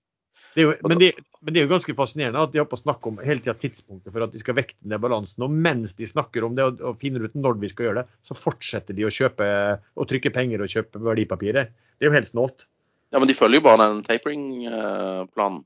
[0.54, 2.82] Det jo, men, det, men, det, er jo ganske fascinerende at de har på å
[2.82, 5.44] snakke om hele tida tidspunktet for at de skal vekte ned balansen.
[5.46, 8.18] Og mens de snakker om det og, og, finner ut når vi skal gjøre det,
[8.26, 9.46] så fortsetter de å kjøpe
[9.94, 11.70] og trykke penger og kjøpe verdipapirer.
[11.70, 12.66] Det er jo helt snålt.
[13.10, 15.62] Ja, men de følger jo bare den tapering-planen.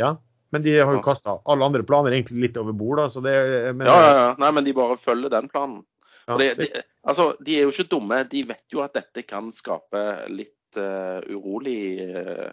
[0.00, 0.14] Ja,
[0.54, 3.00] men de har jo kasta alle andre planer egentlig litt over bord.
[3.00, 3.34] Da, Så det,
[3.74, 4.30] men, ja, ja, ja.
[4.40, 5.82] Nei, men de bare følger den planen.
[6.28, 6.68] Ja, det, de,
[7.04, 8.22] altså, de er jo ikke dumme.
[8.30, 12.48] De vet jo at dette kan skape litt uh, urolig uh,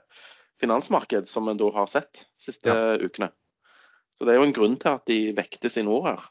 [0.61, 2.99] finansmarked, som vi da har sett de siste ja.
[3.01, 3.31] ukene.
[4.17, 6.29] Så det er jo en grunn til at de vekter sine ord her.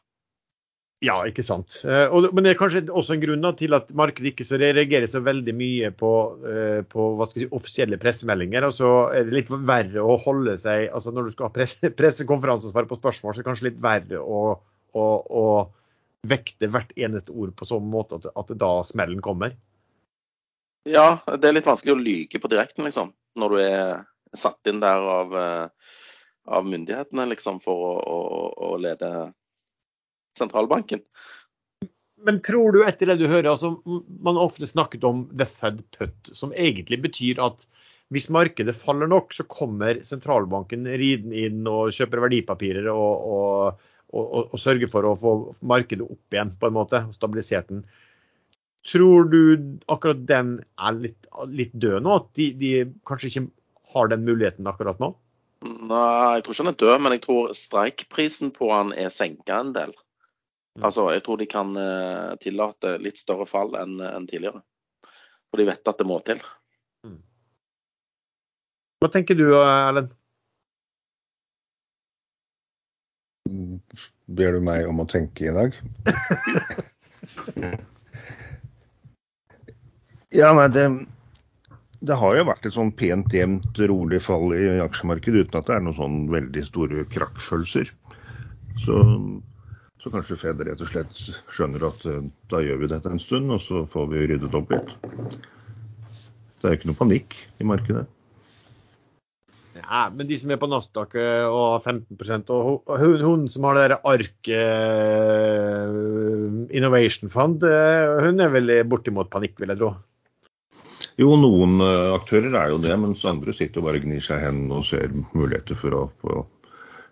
[1.00, 1.78] Ja, ikke sant.
[2.12, 5.22] Og, men det er kanskje også en grunn til at markedet ikke så reagerer så
[5.24, 6.10] veldig mye på,
[6.44, 8.66] uh, på si, offisielle pressemeldinger.
[8.68, 11.92] Og så er det litt verre å holde seg altså Når du skal ha presse,
[12.02, 14.42] pressekonferanse og svare på spørsmål, så er det kanskje litt verre å,
[14.92, 15.06] å,
[15.40, 15.46] å
[16.28, 19.56] vekte hvert eneste ord på sånn måte at, at da smellen kommer.
[20.88, 23.14] Ja, det er litt vanskelig å lyge på direkten, liksom.
[23.40, 24.04] Når du er
[24.36, 25.92] satt inn der av, eh,
[26.46, 28.40] av myndighetene liksom, for å, å,
[28.70, 29.10] å, lede
[30.38, 31.02] sentralbanken.
[32.20, 33.78] Men tror du etter det du hører, altså
[34.20, 37.64] Man har ofte snakket om the Fed put, som egentlig betyr at
[38.10, 44.24] hvis markedet faller nok, så kommer sentralbanken ridende inn og kjøper verdipapirer og, og, og,
[44.50, 47.84] og, sørger for å få markedet opp igjen, på en måte, og stabilisert den.
[48.90, 49.40] Tror du
[49.92, 52.16] akkurat den er litt, litt død nå?
[52.18, 52.72] At de, de,
[53.06, 53.46] kanskje ikke
[53.92, 55.14] har den muligheten akkurat nå?
[55.60, 59.58] Nei, jeg tror ikke han er død, men jeg tror streikprisen på han er senka
[59.60, 59.92] en del.
[60.78, 60.84] Mm.
[60.86, 64.62] Altså, Jeg tror de kan uh, tillate litt større fall enn en tidligere.
[65.50, 66.40] For de vet at det må til.
[67.04, 67.20] Mm.
[69.02, 70.10] Hva tenker du, Erlend?
[74.30, 75.74] Ber du meg om å tenke i dag?
[80.38, 80.84] ja, nei, det,
[82.00, 85.74] det har jo vært et sånn pent jevnt, rolig fall i aksjemarkedet uten at det
[85.76, 87.90] er noen sånn veldig store krakkfølelser.
[88.80, 88.94] Så,
[90.00, 91.18] så, kanskje Fed rett og slett
[91.52, 94.72] skjønner at eh, da gjør vi dette en stund, og så får vi ryddet opp
[94.72, 94.96] litt.
[96.60, 98.06] Det er jo ikke noe panikk i markedet.
[99.80, 103.68] Ja, men de som er på Nasdaq eh, og har 15 og hun, hun som
[103.68, 105.88] har det der Ark uh,
[106.72, 109.98] Innovation Fund, hun er vel bortimot panikk, vil jeg tro?
[111.20, 114.46] Jo, noen uh, aktører er jo det, mens andre sitter og bare gnir seg i
[114.46, 116.44] hendene og ser muligheter for å få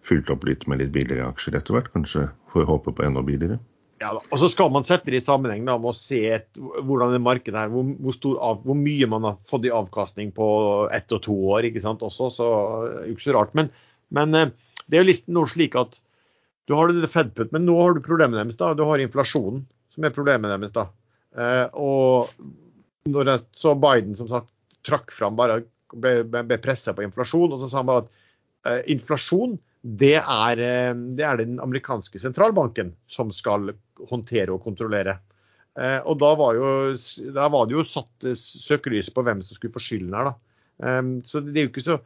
[0.09, 1.91] fylt opp litt med litt billigere aksjer etter hvert.
[1.93, 3.59] Kanskje får håpe på enda billigere.
[3.99, 7.17] Ja, og så skal man sette det i sammenheng da, med å se et, hvordan
[7.17, 10.49] det markedet her, hvor, hvor, av, hvor, mye man har fått i avkastning på
[10.95, 11.67] ett og to år.
[11.67, 12.51] ikke sant, også, så
[13.03, 13.57] er ikke så rart.
[13.59, 13.73] Men,
[14.15, 14.55] men eh,
[14.87, 15.99] det er jo listen noe slik at
[16.71, 18.61] du har det Fedput, men nå har du problemet deres.
[18.61, 20.73] da, Du har inflasjonen som er problemet deres.
[20.77, 20.87] da.
[21.35, 22.31] Eh, og
[23.13, 24.53] når jeg så Biden som sagt
[24.87, 28.13] trakk fram bare ble, ble pressa på inflasjon, og så sa han bare at
[28.69, 33.73] eh, inflasjon det er, eh, det er, den amerikanske sentralbanken som skal
[34.11, 35.19] håndtere og kontrollere.
[35.79, 36.71] Eh, og da var, jo,
[37.35, 40.33] da var det jo satt søkelyset på hvem som skulle få skylden her.
[40.33, 40.35] da.
[40.83, 41.99] Eh, så det er jo ikke så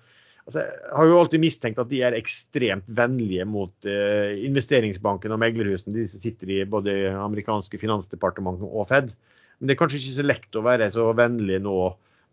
[0.44, 5.96] altså, Jeg har jo alltid mistenkt at de er ekstremt vennlige mot investeringsbanken og meglerhusene,
[5.96, 9.14] de som sitter i både amerikanske finansdepartementet og Fed.
[9.62, 11.76] Men det er kanskje ikke så lekt å være så vennlig nå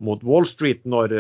[0.02, 1.14] mot Wall Street når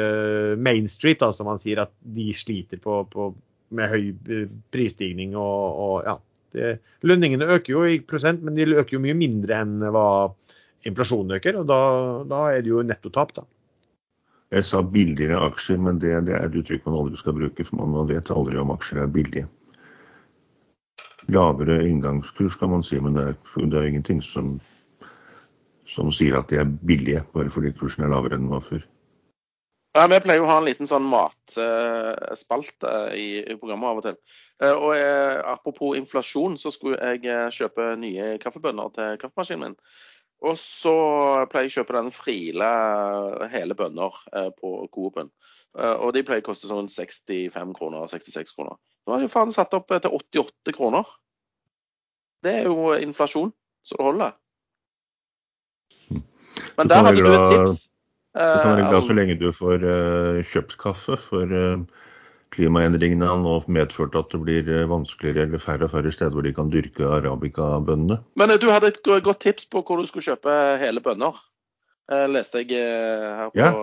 [0.57, 3.27] Main Street, da, som man sier, at de sliter på, på
[3.75, 6.17] med høy eh, prisstigning og, og ja.
[6.49, 6.69] Det,
[7.05, 10.33] lønningene øker jo i prosent, men de øker jo mye mindre enn hva
[10.89, 11.59] inflasjonen øker.
[11.61, 11.81] og Da,
[12.25, 13.45] da er det jo nettotap, da.
[14.49, 17.67] Jeg sa billigere aksjer, men det, det er et uttrykk man aldri skal bruke.
[17.67, 19.45] For man vet aldri om aksjer er billige.
[21.29, 23.37] Lavere inngangskurs kan man si, men det er,
[23.69, 24.55] det er ingenting som,
[25.89, 28.86] som sier at de er billige bare fordi kursen er lavere enn den var før.
[29.97, 34.17] Ja, Vi pleier å ha en liten sånn matspalte i, programmet av og til.
[34.62, 39.78] Eh, og jeg, Apropos inflasjon, så skulle jeg eh, kjøpe nye kaffebønner til kaffemaskinen min.
[40.45, 40.93] Og så
[41.52, 42.69] pleier jeg å kjøpe den frile
[43.52, 45.34] hele bønner eh, på Coop-en.
[45.80, 48.78] Og de pleier å koste sånn 65 kroner, 66 kroner.
[49.06, 51.06] Nå har de faen satt opp til 88 kroner.
[52.41, 53.52] Det er jo inflasjon
[53.86, 54.34] så det holder.
[56.77, 57.88] Men der hadde du et tips.
[58.38, 61.82] Du kan være glad så lenge du får uh, kjøpt kaffe, for uh,
[62.53, 66.53] klimaendringene har nå medført at det blir vanskeligere eller færre og færre steder hvor de
[66.53, 68.19] kan dyrke arabicabønnene.
[68.38, 71.38] Men du hadde et godt tips på hvor du skulle kjøpe hele bønner.
[72.29, 73.73] leste jeg her på Ja,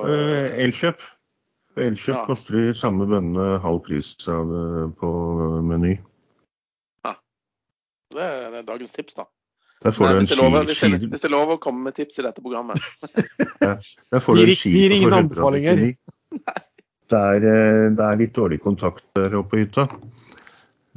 [0.64, 1.02] Elkjøp.
[1.76, 2.24] Elkjøp ja.
[2.26, 4.50] koster de samme bønnene halv pris av,
[4.98, 5.10] på
[5.62, 5.98] Meny.
[7.04, 7.14] Ja.
[8.14, 9.28] Det det er dagens tips, da.
[9.84, 11.58] Der får Nei, du en hvis, det lover, hvis, det, hvis det er lov å
[11.62, 12.80] komme med tips i dette programmet.
[13.64, 13.74] ja,
[14.14, 15.84] der får du en ski Gir ingen anbefalinger.
[17.06, 19.84] Det er, eh, det er, litt dårlig kontakt der oppe på hytta.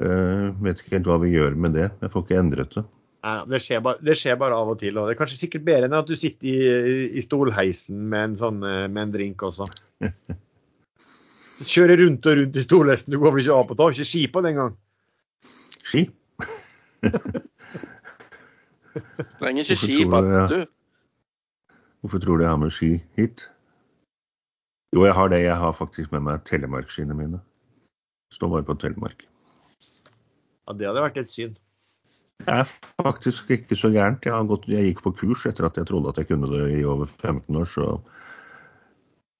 [0.01, 1.83] Uh, vet ikke helt hva vi gjør med det.
[2.01, 2.81] Jeg får ikke endret det.
[3.19, 4.97] Nei, det, skjer bare, det, skjer bare, av og til.
[4.97, 8.37] og Det er kanskje sikkert bedre enn at du sitter i, i stolheisen med en,
[8.39, 9.67] sånn, eh, med en drink også.
[11.73, 13.11] Kjører rundt og rundt i stolheisen.
[13.11, 13.97] Du går vel ikke av på tak?
[13.97, 14.75] Ikke ski på den gang?
[15.83, 16.07] Ski?
[19.39, 20.67] Trenger ikke ski på badstue.
[21.99, 23.49] Hvorfor tror du jeg har med ski hit?
[24.95, 25.41] Jo, jeg har det.
[25.43, 27.41] Jeg har faktisk med meg telemarkskiene mine.
[28.33, 29.25] Står bare på Telemark.
[30.67, 31.57] Ja, Det hadde vært et syn.
[32.39, 32.65] Det er
[33.03, 34.25] faktisk ikke så gærent.
[34.25, 36.85] Jeg, gått, jeg, gikk på kurs etter at jeg trodde at jeg kunne det i
[36.87, 37.67] over 15 år.
[37.67, 37.87] Så,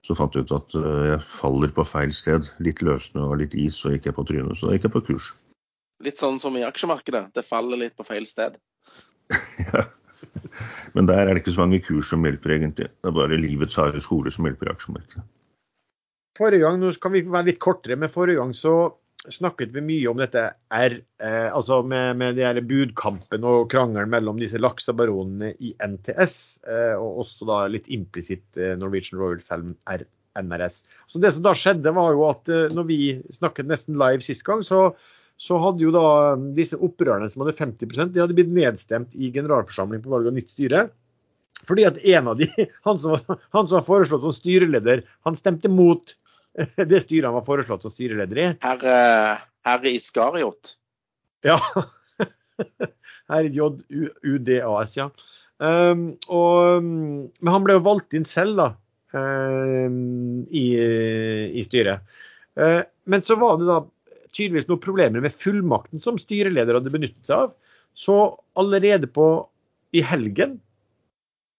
[0.06, 2.50] så fant jeg ut at øh, jeg faller på feil sted.
[2.60, 4.58] Litt løssnø og litt is, så gikk jeg på trynet.
[4.58, 5.32] Så da gikk jeg på kurs.
[6.04, 7.30] Litt sånn som i aksjemarkedet.
[7.34, 8.58] Det faller litt på feil sted.
[9.72, 9.86] Ja.
[10.94, 12.88] Men der er det ikke så mange kurs som hjelper, egentlig.
[12.90, 15.26] Det er bare livets harde skole som hjelper aksjemarkedet.
[16.38, 18.74] Forrige gang, nå kan vi være litt kortere, men forrige gang så
[19.28, 24.12] snakket vi mye om dette R, eh, altså med, med de her budkampen og krangelen
[24.12, 29.76] mellom disse laksebaronene i NTS, eh, og også da litt implisitt eh, Norwegian Royal Salmon
[29.92, 30.06] R.
[30.40, 30.84] NRS.
[31.10, 33.00] Så Det som da skjedde, var jo at eh, når vi
[33.34, 34.90] snakket nesten live sist gang, så,
[35.40, 36.06] så hadde jo da
[36.56, 40.52] disse opprørerne som hadde 50% de hadde blitt nedstemt i generalforsamling på valg av nytt
[40.52, 40.88] styre.
[41.68, 42.48] Fordi at en av de,
[42.86, 46.14] han som, var, han som var foreslått som styreleder, han stemte mot
[46.76, 48.46] det styret han var foreslått som styreleder i.
[48.64, 48.98] Herre,
[49.64, 50.76] herre herr Iskariot.
[51.46, 51.58] Ja.
[53.30, 55.06] Her er JUDAS, ja.
[55.60, 58.68] Um, og, men han ble jo valgt inn selv, da.
[59.14, 60.64] Um, i,
[61.54, 62.02] i, styret.
[62.58, 63.80] Uh, men så var det da
[64.36, 67.54] tydeligvis noen problemer med fullmakten som styreleder hadde benyttet seg av.
[67.98, 68.16] Så
[68.58, 69.26] allerede på
[69.96, 70.58] i helgen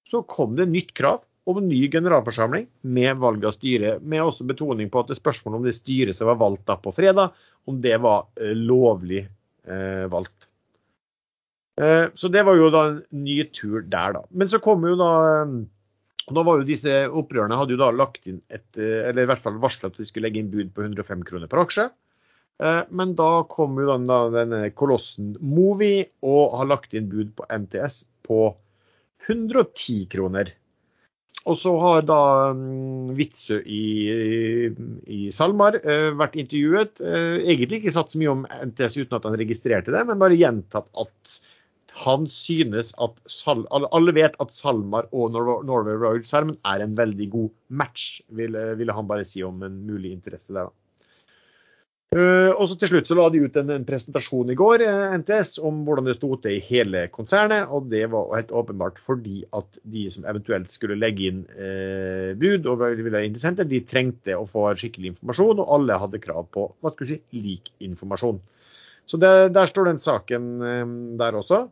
[0.08, 4.46] så kom det nytt krav om en ny generalforsamling med valg av styre, med også
[4.48, 7.34] betoning på at det er om det styret som var valgt da på fredag,
[7.66, 10.48] om det var uh, lovlig eh, valgt.
[11.82, 14.24] Eh, så det var jo da en ny tur der, da.
[14.30, 15.12] Men så kom jo da
[16.32, 19.42] da var jo disse opprørerne hadde jo da lagt inn et, eh, eller i hvert
[19.44, 21.88] fall varsla at de skulle legge inn bud på 105 kroner per aksje.
[22.62, 27.48] Eh, men da kom jo da denne kolossen Movi og har lagt inn bud på
[27.50, 28.52] NTS på
[29.28, 30.52] 110 kroner.
[31.50, 33.86] Og så har da um, Witzøe i,
[35.10, 37.02] i, SalMar uh, vært intervjuet.
[37.02, 40.38] Uh, egentlig ikke satt så mye om NTS uten at han registrerte det, men bare
[40.38, 41.40] gjentatt at
[42.04, 43.18] han synes at
[43.74, 47.50] Alle vet at SalMar og Norway Royal Salmon er en veldig god
[47.82, 50.70] match, ville, ville han bare si om en mulig interesse der.
[50.70, 50.91] da.
[52.12, 55.14] Uh, og så Til slutt så la de ut en, en presentasjon i går uh,
[55.22, 57.72] NTS, om hvordan det sto til i hele konsernet.
[57.72, 62.68] og Det var helt åpenbart fordi at de som eventuelt skulle legge inn uh, bud,
[62.68, 66.92] og ville interessenter, de trengte å få skikkelig informasjon, og alle hadde krav på hva
[66.92, 68.44] skal vi si, lik informasjon.
[69.08, 70.52] Så det, Der står den saken
[71.20, 71.64] der også.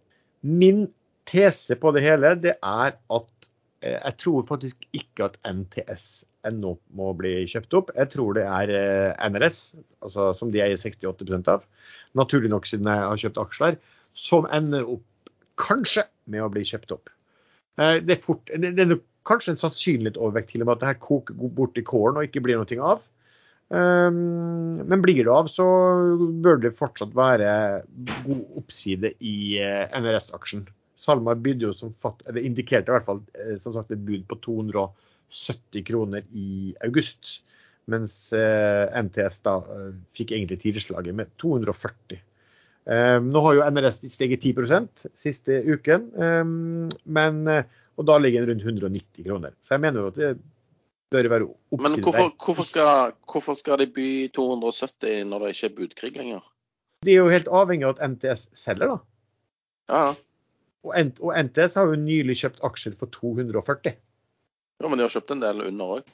[0.48, 0.88] Min
[1.30, 3.39] tese på det hele det er at eh,
[3.82, 6.08] jeg tror faktisk ikke at NTS
[6.48, 7.92] ennå må bli kjøpt opp.
[7.96, 9.60] Jeg tror det er eh, NRS,
[10.04, 11.64] altså som de eier 68% av,
[12.20, 13.78] naturlig nok siden jeg har kjøpt aksjer,
[14.18, 17.12] som ender opp kanskje med å bli kjøpt opp.
[17.80, 18.98] Eh, det er, fort, det er
[19.30, 22.60] kanskje en sannsynlighet overvekt til at det her koker bort i kålen og ikke blir
[22.60, 23.06] noe av.
[23.70, 25.64] Men blir det av, så
[26.42, 27.52] bør det fortsatt være
[28.26, 30.64] god oppside i NRS-aksjen.
[31.00, 34.26] SalMar bydde jo som fatt, eller indikerte i hvert fall eh, som sagt et bud
[34.30, 37.40] på 270 kroner i august.
[37.90, 42.26] Mens eh, NTS da eh, fikk egentlig tilslaget med 240.
[42.90, 46.08] Nå har jo NRS steget 10% siste uken,
[47.06, 49.54] men, og da ligger den rundt 190 kroner.
[49.62, 50.30] Så jeg mener jo at det
[51.14, 55.70] bør være oppsiden Men hvorfor, hvorfor, skal, hvorfor skal de by 270 når det ikke
[55.70, 56.50] er budkrig lenger?
[57.06, 58.98] De er jo helt avhengig av at NTS selger, da.
[59.94, 60.16] Ja, Ja,
[60.88, 63.98] og, NTS har jo nylig kjøpt aksjer for 240.
[64.80, 66.12] Ja, Men de har kjøpt en del under òg?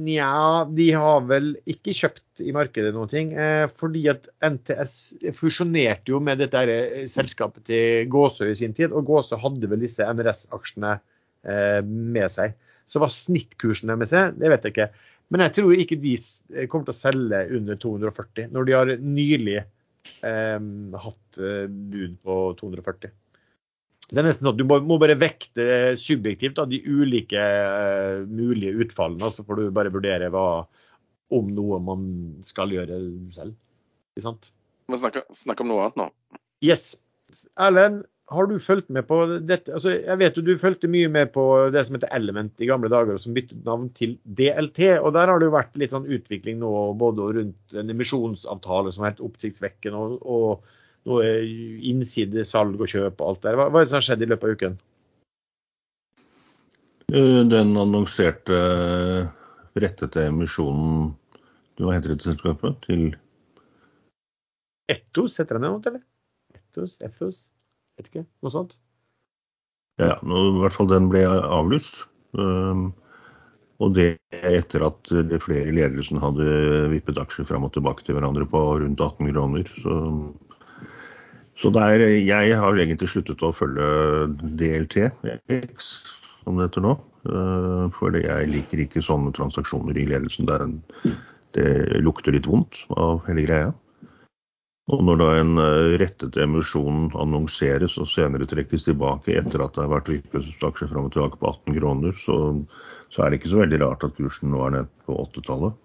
[0.00, 3.32] Nja, de har vel ikke kjøpt i markedet noen ting.
[3.36, 4.94] Eh, fordi at NTS
[5.36, 8.94] fusjonerte jo med dette eh, selskapet til Gåsø i sin tid.
[8.96, 12.56] Og Gåsø hadde vel disse MRS-aksjene eh, med seg.
[12.90, 14.88] Så hva snittkursen deres er, det vet jeg ikke.
[15.30, 16.16] Men jeg tror ikke de
[16.70, 20.70] kommer til å selge under 240, når de har nylig eh,
[21.04, 23.12] hatt bud på 240.
[24.10, 28.74] Det er nesten sånn at Du må, bare vekte subjektivt da, de ulike uh, mulige
[28.86, 29.30] utfallene.
[29.34, 30.46] Så får du bare vurdere hva,
[31.34, 32.08] om noe man
[32.46, 32.98] skal gjøre
[33.34, 33.54] selv.
[34.14, 34.50] Ikke sant?
[34.90, 36.08] Vi snakker, snakker om noe annet nå.
[36.66, 36.92] Yes.
[37.54, 39.72] Erlend, har du fulgt med på dette?
[39.74, 41.44] Altså, jeg vet jo du fulgte mye med på
[41.74, 44.82] det som heter Element i gamle dager, og som byttet navn til DLT.
[44.98, 49.04] og Der har det jo vært litt sånn utvikling nå både rundt en emisjonsavtale som
[49.04, 51.28] er helt oppsiktsvekkende, og, og noe
[51.90, 53.58] innsidesalg og kjøp og alt der.
[53.58, 54.78] Hva, hva er det som har skjedd i løpet av uken?
[57.10, 58.58] Eh, den annonserte
[59.70, 61.10] rettet rettede emisjonen
[61.80, 62.76] Hva heter dette selskapet?
[62.84, 63.10] Til
[64.90, 66.02] Ettos, heter det noe, eller?
[66.54, 67.44] Ettos, Ethos,
[67.96, 68.24] vet ikke.
[68.42, 68.74] Noe sånt?
[70.02, 72.02] Ja, nå, i hvert fall den ble avlyst.
[72.34, 72.90] Um,
[73.80, 75.12] og det etter at
[75.44, 79.70] flere i ledelsen hadde vippet aksjer fram og tilbake til hverandre på rundt 18 kroner.
[79.80, 79.94] Så
[81.60, 83.86] så der, jeg har egentlig sluttet å følge
[84.60, 85.90] DLT-X,
[86.40, 86.94] som det heter nå.
[87.28, 90.64] Eh, for jeg liker ikke sånne transaksjoner i ledelsen der
[91.56, 93.70] det lukter litt vondt av hele greia.
[94.90, 99.84] Og når da en eh, rettet emisjon annonseres og senere trekkes tilbake etter at det
[99.84, 102.38] har vært vippet aksjer fram og tilbake på 18 kroner, så,
[103.12, 105.76] så, er det ikke så veldig rart at kursen nå er nede på 80-tallet.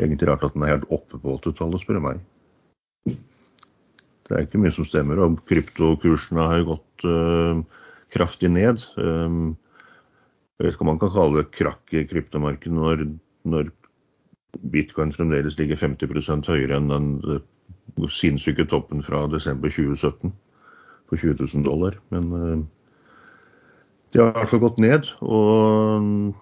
[0.00, 2.24] Egentlig rart at den er helt oppe på 80-tallet, spør du meg.
[4.28, 5.20] Det er ikke mye som stemmer.
[5.24, 7.62] Og kryptokursene har jo gått uh,
[8.14, 8.84] kraftig ned.
[9.00, 9.56] Um,
[10.58, 13.04] Jeg vet ikke om man kan kalle det krakk i kryptomarkedet når,
[13.46, 13.68] når
[14.72, 20.34] bitcoin fremdeles ligger 50% høyere enn den uh, sinnssyke toppen fra desember 2017
[21.08, 21.96] på 20 000 dollar.
[22.12, 22.58] Men uh,
[24.12, 25.08] de har i hvert fall gått ned.
[25.24, 26.34] Og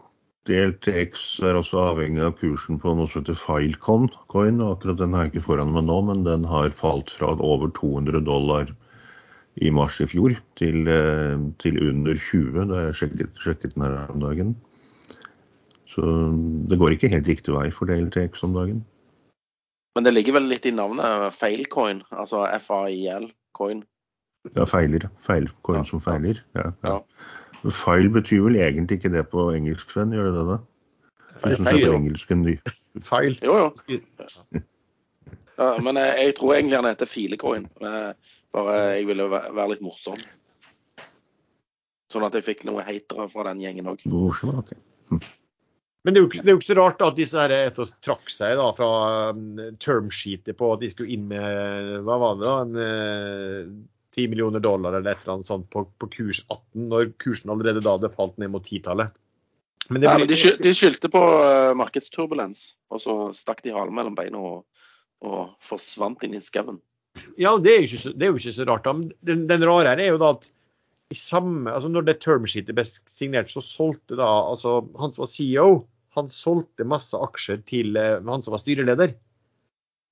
[0.47, 4.09] DLTX er også avhengig av kursen på noe som heter Filecoin.
[4.33, 7.33] Coin, og akkurat den har jeg ikke foran meg nå, men den har falt fra
[7.35, 8.71] over 200 dollar
[9.57, 14.13] i mars i fjor til, uh, til under 20 da jeg sjekket, sjekket den her
[14.13, 14.55] om dagen.
[15.97, 16.05] Så
[16.69, 18.85] det går ikke helt riktig vei for DLTX om dagen.
[19.97, 23.81] Men det ligger vel litt i navnet failcoin, altså FAIL-coin.
[24.55, 25.09] Ja, feiler.
[25.25, 25.87] Feilcoin ja.
[25.89, 26.43] som feiler.
[26.55, 26.99] Ja, ja.
[27.65, 30.15] File betyr vel egentlig ikke det på engelsk, Sven?
[30.15, 30.59] Gjør det det?
[32.43, 32.57] Ny.
[33.11, 33.37] Feil.
[33.45, 33.71] Jo, jo.
[35.57, 37.69] Ja, men jeg, jeg, tror egentlig han heter filecoin.
[37.81, 40.21] Bare jeg ville være litt morsom.
[42.13, 44.05] Sånn at jeg fikk noe hatere fra den gjengen òg.
[44.09, 44.77] Morsom, ok.
[45.11, 45.21] Hm.
[46.07, 48.29] Men det er, jo, det er, jo, ikke så rart at disse her Ethos trakk
[48.31, 48.91] seg da, fra
[49.35, 53.73] um, termsheetet på at de skulle inn med hva var det da, en, uh,
[54.17, 57.83] 10 millioner dollar eller et eller annet sånt på, på, kurs 18, når kursen allerede
[57.85, 59.13] da hadde falt ned mot titallet.
[59.89, 63.95] Men, ja, men de, skyld, de, skyldte på uh, markedsturbulens, og så stakk de halen
[63.95, 64.87] mellom beina og,
[65.23, 66.81] og, forsvant inn i skauen.
[67.39, 68.89] Ja, det er, ikke, det er jo ikke så rart.
[68.89, 68.97] da.
[69.29, 70.49] Den, den rare her er jo da at
[71.13, 75.31] i samme, altså når det termsheetet ble signert, så solgte da altså han som var
[75.31, 75.69] CEO,
[76.17, 79.15] han solgte masse aksjer til uh, han som var styreleder.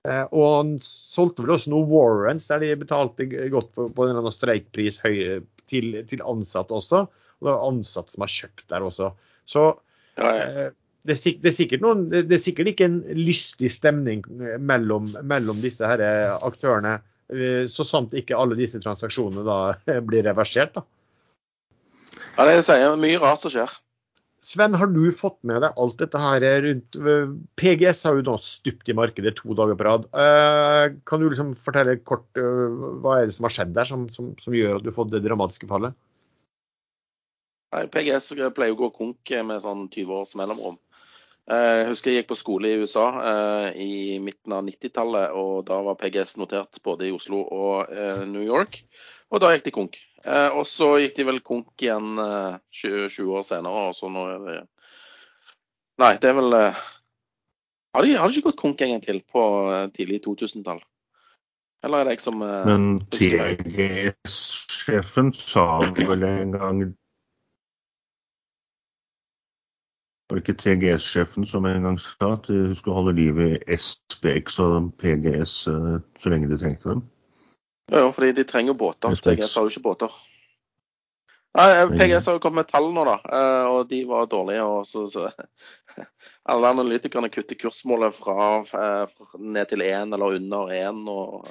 [0.05, 4.31] Eh, og han solgte vel også noen warrants der de betalte godt på, på en
[4.33, 7.05] streikpris til, til ansatte også.
[7.39, 9.11] Og det var ansatte som har kjøpt der også.
[9.49, 9.67] Så
[10.19, 10.45] ja, ja.
[10.45, 10.73] Eh,
[11.05, 14.23] det, er, det, er noen, det, er, sikkert ikke en lystig stemning
[14.57, 16.01] mellom, mellom disse her
[16.39, 16.95] aktørene.
[17.69, 20.73] Så sant ikke alle disse transaksjonene da blir reversert.
[20.73, 20.81] da.
[22.39, 23.77] Ja, det er mye rart som skjer.
[24.45, 26.97] Sven, har du fått med deg alt dette her rundt
[27.57, 30.05] PGS har jo nå stupt i markedet to dager på rad.
[30.13, 34.03] Eh, kan du liksom fortelle kort eh, hva er det som har skjedd der som,
[34.13, 35.97] som, som gjør at du har fått det dramatiske fallet?
[37.73, 40.77] PGS pleier å gå konk med sånn 20 års mellomrom.
[41.49, 43.07] Eh, jeg husker jeg gikk på skole i USA
[43.73, 47.97] i midten av 90-tallet, og da var PGS notert både i Oslo og
[48.29, 48.83] New York.
[49.33, 49.97] Og da gikk de konk.
[50.25, 54.05] Eh, og så gikk de vel konk igjen eh, 20, 20, år senere, og så
[54.09, 54.55] nå er det
[56.01, 56.73] Nei, det er vel eh,
[57.95, 59.41] har, de, har de ikke gått konk en gang til på
[59.95, 60.81] tidlig 2000-tall?
[61.85, 62.83] Eller er det jeg som Men
[63.13, 66.77] TGS-sjefen sa vel en gang
[70.25, 74.57] Var det ikke TGS-sjefen som en gang sa at de skulle holde liv i SPX
[74.65, 77.01] og PGS så lenge de trengte dem?
[77.91, 79.13] Ja, fordi de trenger båter.
[79.15, 80.13] PGS har jo ikke båter.
[81.55, 84.63] Nei, eh, PGS har jo kommet med tall nå, da, eh, og de var dårlige.
[84.63, 85.29] og så, så
[86.51, 91.05] Alle analytikerne kutter kursmålet fra, eh, fra ned til én eller under én.
[91.07, 91.47] og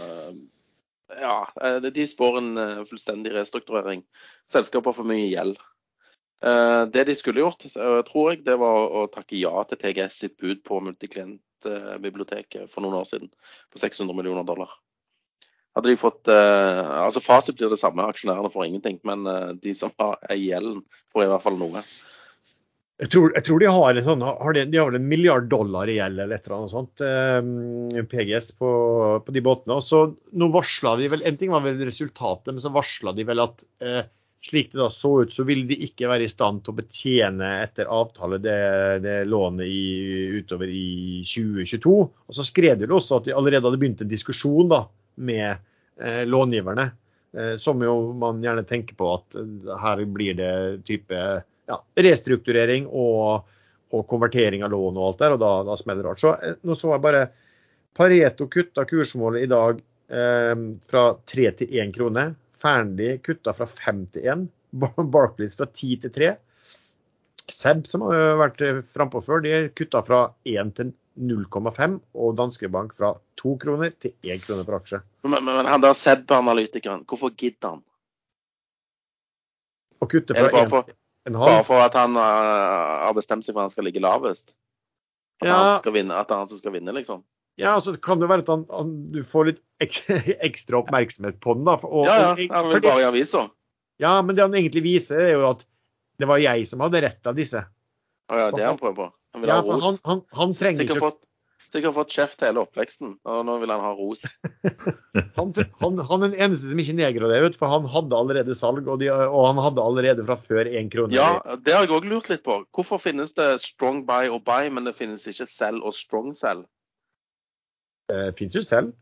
[1.15, 1.39] ja,
[1.81, 2.53] De spår en
[2.89, 4.03] fullstendig restrukturering.
[4.51, 5.61] Selskapet har for mye gjeld.
[6.93, 10.65] Det de skulle gjort, tror jeg, det var å takke ja til TGS sitt bud
[10.67, 13.31] på multiklient-biblioteket for noen år siden,
[13.73, 14.75] på 600 millioner dollar.
[15.75, 19.01] Hadde de fått uh, altså Fasit blir det samme, aksjonærene får ingenting.
[19.07, 20.85] Men uh, de som har gjelden,
[21.15, 21.83] får i hvert fall noe.
[23.03, 25.49] Jeg tror, jeg tror, de har en sånn, har de, de, har vel en milliard
[25.51, 28.69] dollar i gjeld eller et eller annet sånt, eh, PGS på,
[29.27, 29.81] på, de båtene.
[29.81, 30.05] Og så
[30.39, 33.67] nå varsla de vel, En ting var vel resultatet, men så varsla de vel at
[33.83, 34.07] eh,
[34.47, 37.51] slik det da så ut, så vil de ikke være i stand til å betjene
[37.65, 38.59] etter avtale det,
[39.03, 39.85] det lånet i,
[40.39, 41.97] utover i 2022.
[41.99, 45.57] Og så skrev de også at de allerede hadde begynt en diskusjon da, med
[46.01, 46.91] eh, långiverne.
[47.37, 50.53] Eh, som jo man gjerne tenker på at eh, her blir det
[50.87, 51.23] type
[51.67, 53.49] ja, restrukturering og,
[53.91, 56.23] og, konvertering av lån og alt der, og da, da smeller det rart.
[56.23, 57.27] Så eh, nå så jeg bare
[57.95, 60.55] Pareto kutta kursmålet i dag eh,
[60.91, 62.29] fra 3 til 1 krone.
[62.63, 64.49] Fearnley kutta fra 5 til 1.
[65.15, 66.35] Barclays fra 10 til 3.
[67.53, 68.63] Seb, som har vært
[68.97, 74.15] frampå før, de kutta fra 1 til 0,5 og Danske Bank fra 2 kroner til
[74.27, 75.01] 1 krone per aksje.
[75.27, 77.85] Men, men han der Seb-analytikeren, hvorfor gidder han?
[80.03, 80.73] Å kutte fra 1,5?
[80.75, 80.99] Bare.
[81.35, 84.53] Bare for at han uh, har bestemt seg for at han skal ligge lavest?
[85.41, 85.55] At, ja.
[85.55, 87.23] han skal vinne, at han skal vinne, liksom?
[87.61, 89.63] Ja, altså det kan jo være at han, han, du får litt
[90.49, 91.67] ekstra oppmerksomhet på den.
[91.69, 91.79] da.
[91.87, 92.49] Og, ja, ja.
[92.57, 93.47] Han vil bare i avisa.
[94.03, 95.63] Ja, men det han egentlig viser, er jo at
[96.19, 97.63] det var jeg som hadde rett av disse.
[98.31, 99.09] Å ja, det han prøver på?
[99.35, 101.21] Han, ja, han, han, han, trenger sikkert ikke fått,
[101.75, 104.23] Sikkert fått kjeft hele oppveksten, og nå vil han ha ros.
[105.35, 109.01] Han, han, han er den eneste som ikke nedgraderer, for han hadde allerede salg, og,
[109.03, 111.15] de, og han hadde allerede fra før én krone.
[111.15, 112.61] Ja, det har jeg òg lurt litt på.
[112.75, 116.63] Hvorfor finnes det strong buy og buy, men det finnes ikke sell og strong sell?
[118.11, 118.95] Det finnes jo selv.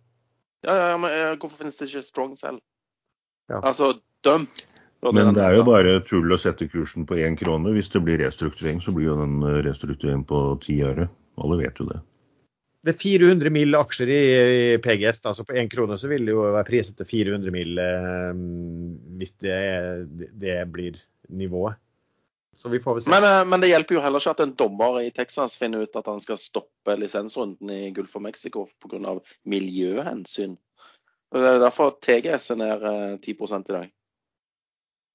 [0.64, 2.62] Ja, ja, men eh, hvorfor finnes det ikke strong sell?
[3.53, 3.61] Ja.
[3.61, 3.93] Altså
[4.24, 4.49] døm.
[5.03, 7.72] Men det er jo bare tull å sette kursen på én krone.
[7.74, 11.09] Hvis det blir restrukturering, så blir jo den restrukturering på ti øre.
[11.42, 11.98] Alle vet jo det.
[12.82, 13.76] Det er 400 mill.
[13.78, 17.07] aksjer i PGS, da, så på én krone så vil det jo være priset til
[17.07, 17.78] 400 mill.
[17.78, 18.32] Eh,
[19.20, 19.61] hvis det,
[20.42, 20.98] det blir
[21.30, 21.78] nivået.
[22.59, 23.11] Så vi får vel se.
[23.11, 25.98] Men, eh, men det hjelper jo heller ikke at en dommer i Texas finner ut
[25.98, 29.16] at han skal stoppe lisensrunden i Gulf of Mexico pga.
[29.46, 30.59] miljøhensyn.
[31.32, 33.90] Det er derfor TGS er ned eh, 10 i dag.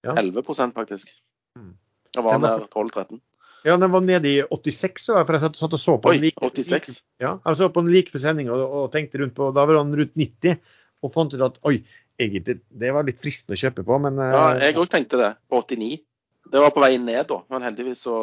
[0.08, 0.16] Ja.
[0.22, 1.12] 11 faktisk.
[1.58, 1.74] Mm.
[2.16, 3.20] Da var han der 12-13.
[3.68, 6.18] Ja, den var nede i 86, så jeg, for jeg satt, og så på Oi,
[6.18, 7.00] den like, 86.
[7.20, 9.80] Ja, jeg så på den like før sending og, og tenkte rundt på Da var
[9.82, 10.60] han rundt 90,
[11.04, 11.82] og fant ut at oi,
[12.22, 15.32] egentlig, det var litt fristende å kjøpe på, men eh, Ja, jeg òg tenkte det.
[15.50, 16.00] På 89.
[16.48, 18.18] Det var på vei ned da, men heldigvis så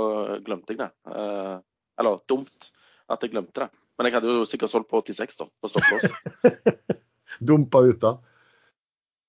[0.46, 0.90] glemte jeg det.
[1.12, 1.56] Eh,
[2.00, 2.70] eller dumt
[3.12, 3.70] at jeg glemte det.
[3.98, 6.08] Men jeg hadde jo sikkert solgt på 86 da, på stopplås.
[7.50, 8.16] dumpa ut da.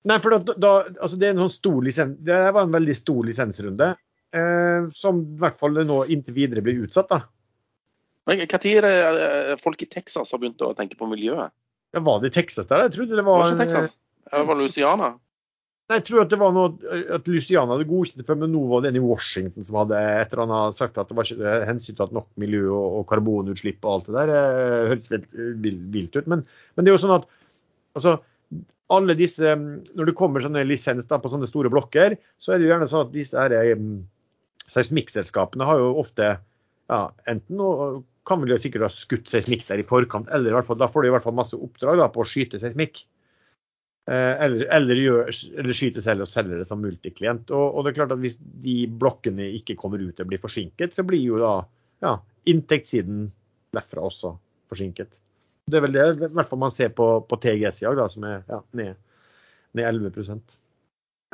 [0.06, 3.26] Nei, for da, da altså det en sånn stor lisens, det var en veldig stor
[3.26, 3.88] lisensrunde,
[4.38, 7.10] eh, som i hvert fall nå inntil videre blir utsatt.
[7.10, 7.24] da.
[8.30, 8.96] Når er det
[9.26, 11.54] eh, folk i Texas har begynt å tenke på miljøet?
[11.96, 12.86] Ja, var det i Texas der?
[12.86, 13.98] Jeg trodde det Det var, var ikke Texas.
[14.26, 15.14] Det var Louisiana.
[15.86, 18.64] Nei, jeg tror at det var noe at Luciana hadde godkjent det før, men nå
[18.72, 21.60] var det en i Washington som hadde etter han hadde sagt at det var ikke
[21.70, 24.32] hensyntatt nok miljø og, og karbonutslipp og alt det der.
[24.32, 25.28] Det Hørtes helt
[25.62, 26.32] vilt, vilt ut.
[26.34, 26.42] Men,
[26.74, 27.28] men det er jo sånn at
[28.00, 28.16] altså,
[28.94, 32.68] alle disse Når det kommer sånne lisens da, på sånne store blokker, så er det
[32.68, 34.04] jo gjerne sånn at disse her, um,
[34.70, 36.36] seismikkselskapene har jo ofte
[36.90, 37.62] ja, enten
[38.26, 40.90] kan vel jo sikkert ha skutt seismikk der i forkant, eller i hvert fall, da
[40.90, 43.04] får de i hvert fall masse oppdrag da, på å skyte seismikk.
[44.06, 47.50] Eh, Eller, eller, gjør, eller skyte selv og selge det som multiklient.
[47.50, 50.94] Og, og det er klart at Hvis de blokkene ikke kommer ut og blir forsinket,
[50.94, 51.56] så blir jo da
[52.06, 53.32] ja, inntektssiden
[53.74, 54.36] derfra også
[54.70, 55.10] forsinket.
[55.66, 58.26] Det er vel det i hvert fall man ser på, på TGS i dag, som
[58.28, 59.00] er ja, ned,
[59.78, 60.60] ned 11%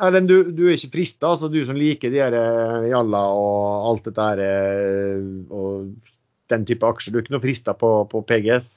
[0.01, 3.89] Erlend, du, du er ikke frista, altså du som liker de her eh, Jalla og
[3.89, 5.91] alt dette her eh, og
[6.49, 7.11] den type aksjer.
[7.11, 8.71] Du er ikke noe frista på, på PGS?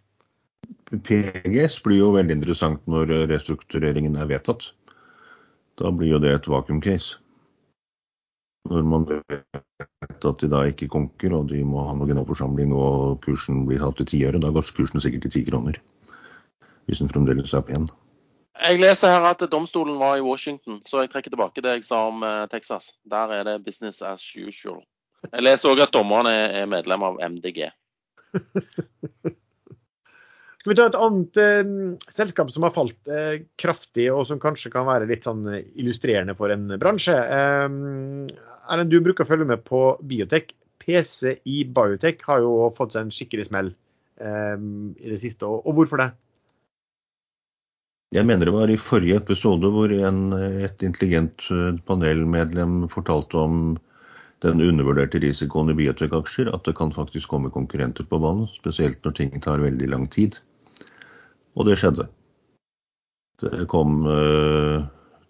[1.07, 4.69] PGS blir jo veldig interessant når restruktureringen er vedtatt.
[5.81, 7.23] Da blir jo det et vakuum-case.
[8.71, 13.19] Når man vet at de da ikke konker, og de må ha noe generalforsamling og
[13.27, 15.77] kursen blir tatt til ti øre, da går kursen sikkert til ti kroner.
[16.89, 17.91] Hvis den fremdeles er pen.
[18.55, 22.07] Jeg leser her at domstolen var i Washington, så jeg trekker tilbake det jeg sa
[22.09, 22.93] om eh, Texas.
[23.11, 24.81] Der er det business as usual.
[25.33, 27.67] Jeg leser òg at dommerne er er medlem av MDG.
[30.65, 31.73] Skal vi ta et annet eh,
[32.09, 36.33] selskap som har falt eh, kraftig, og som kanskje kan være litt sånn eh, illustrerende
[36.39, 37.13] for en bransje?
[37.13, 37.67] Eh,
[38.73, 40.55] Erlend, du bruker å følge med på biotek.
[40.81, 43.69] PCI Biotech har jo fått seg en skikkelig smell
[44.25, 46.07] eh, i det siste, og, og hvorfor det?
[48.17, 50.25] Jeg mener det var i forrige episode hvor en,
[50.65, 51.45] et intelligent
[51.85, 53.61] panelmedlem fortalte om
[54.41, 58.49] den undervurderte risikoen i biotek-aksjer, at det kan faktisk komme konkurrenter på banen.
[58.57, 60.41] Spesielt når ting tar veldig lang tid.
[61.55, 62.09] Og det skjedde.
[63.43, 64.85] Det kom eh,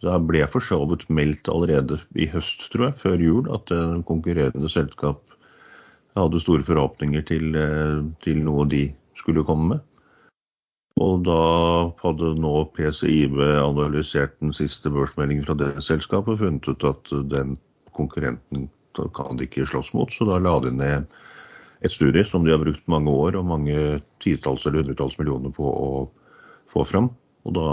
[0.05, 4.03] Det ble for så vidt meldt allerede i høst, tror jeg, før jul, at en
[4.05, 5.23] konkurrerende selskap
[6.15, 8.87] hadde store forhåpninger til, eh, til noe de
[9.19, 9.85] skulle komme med.
[11.03, 11.41] Og da
[12.05, 17.57] hadde nå PCIB analysert den siste børsmeldingen fra det selskapet og funnet ut at den
[17.99, 21.09] konkurrenten kan de ikke slåss mot, så da la de ned
[21.85, 23.77] et studie som de har brukt mange år og mange
[24.25, 25.91] titalls eller hundretalls millioner på å
[26.73, 27.11] få fram.
[27.45, 27.67] Og da,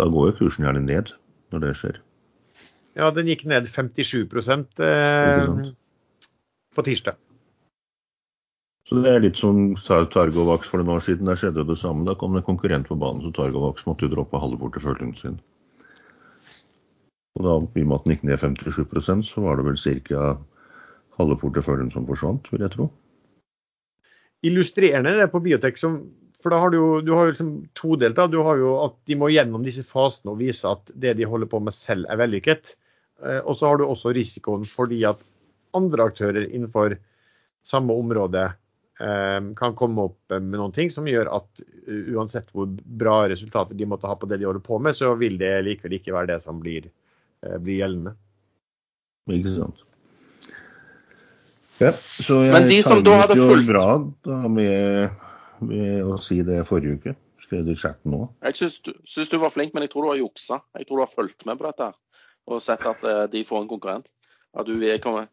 [0.00, 1.12] da går jo kursen gjerne ned
[1.54, 2.00] når det skjer.
[2.96, 5.70] Ja, den gikk ned 57 Ikke eh,
[6.74, 7.20] på tirsdag.
[8.86, 11.26] Så det er litt som Tar- Targovax for noen år siden.
[11.26, 12.06] Der skjedde jo det samme.
[12.06, 15.40] Da kom det en konkurrent på banen, så Targovax måtte jo droppe halve porteføljen sin.
[17.36, 20.28] Og da, i og med at den gikk ned 57% så var det vel ca.
[21.18, 22.90] halve porteføljen som forsvant, vil jeg tro.
[24.46, 25.78] illustrerende det på biotek.
[25.78, 26.00] Som,
[26.42, 28.20] for da har du jo, du har jo liksom todelt.
[28.30, 31.50] Du har jo at de må gjennom disse fasene og vise at det de holder
[31.50, 32.76] på med selv er vellykket.
[33.24, 35.24] Eh, Og så har du også risikoen fordi at
[35.76, 36.96] andre aktører innenfor
[37.66, 38.44] samme område
[39.00, 43.74] eh, kan komme opp med noen ting som gjør at uh, uansett hvor bra resultater
[43.76, 46.30] de måtte ha på det de holder på med, så vil det likevel ikke være
[46.34, 46.86] det som blir,
[47.42, 48.14] eh, blir gjeldende.
[49.34, 49.85] Ikke sant.
[51.82, 51.92] Ja,
[52.24, 53.86] så jeg Men de som da hadde fulgt- bra
[54.24, 55.10] da med
[55.60, 57.14] med, å si det forrige uke.
[57.46, 58.26] Skrev det i chatten nå.
[58.44, 60.60] Jeg syns du, syns du var flink, men jeg tror du har juksa.
[60.78, 61.92] Jeg tror du har fulgt med på dette
[62.46, 64.06] og sett at uh, de får en konkurrent.
[64.54, 65.26] At du kommer,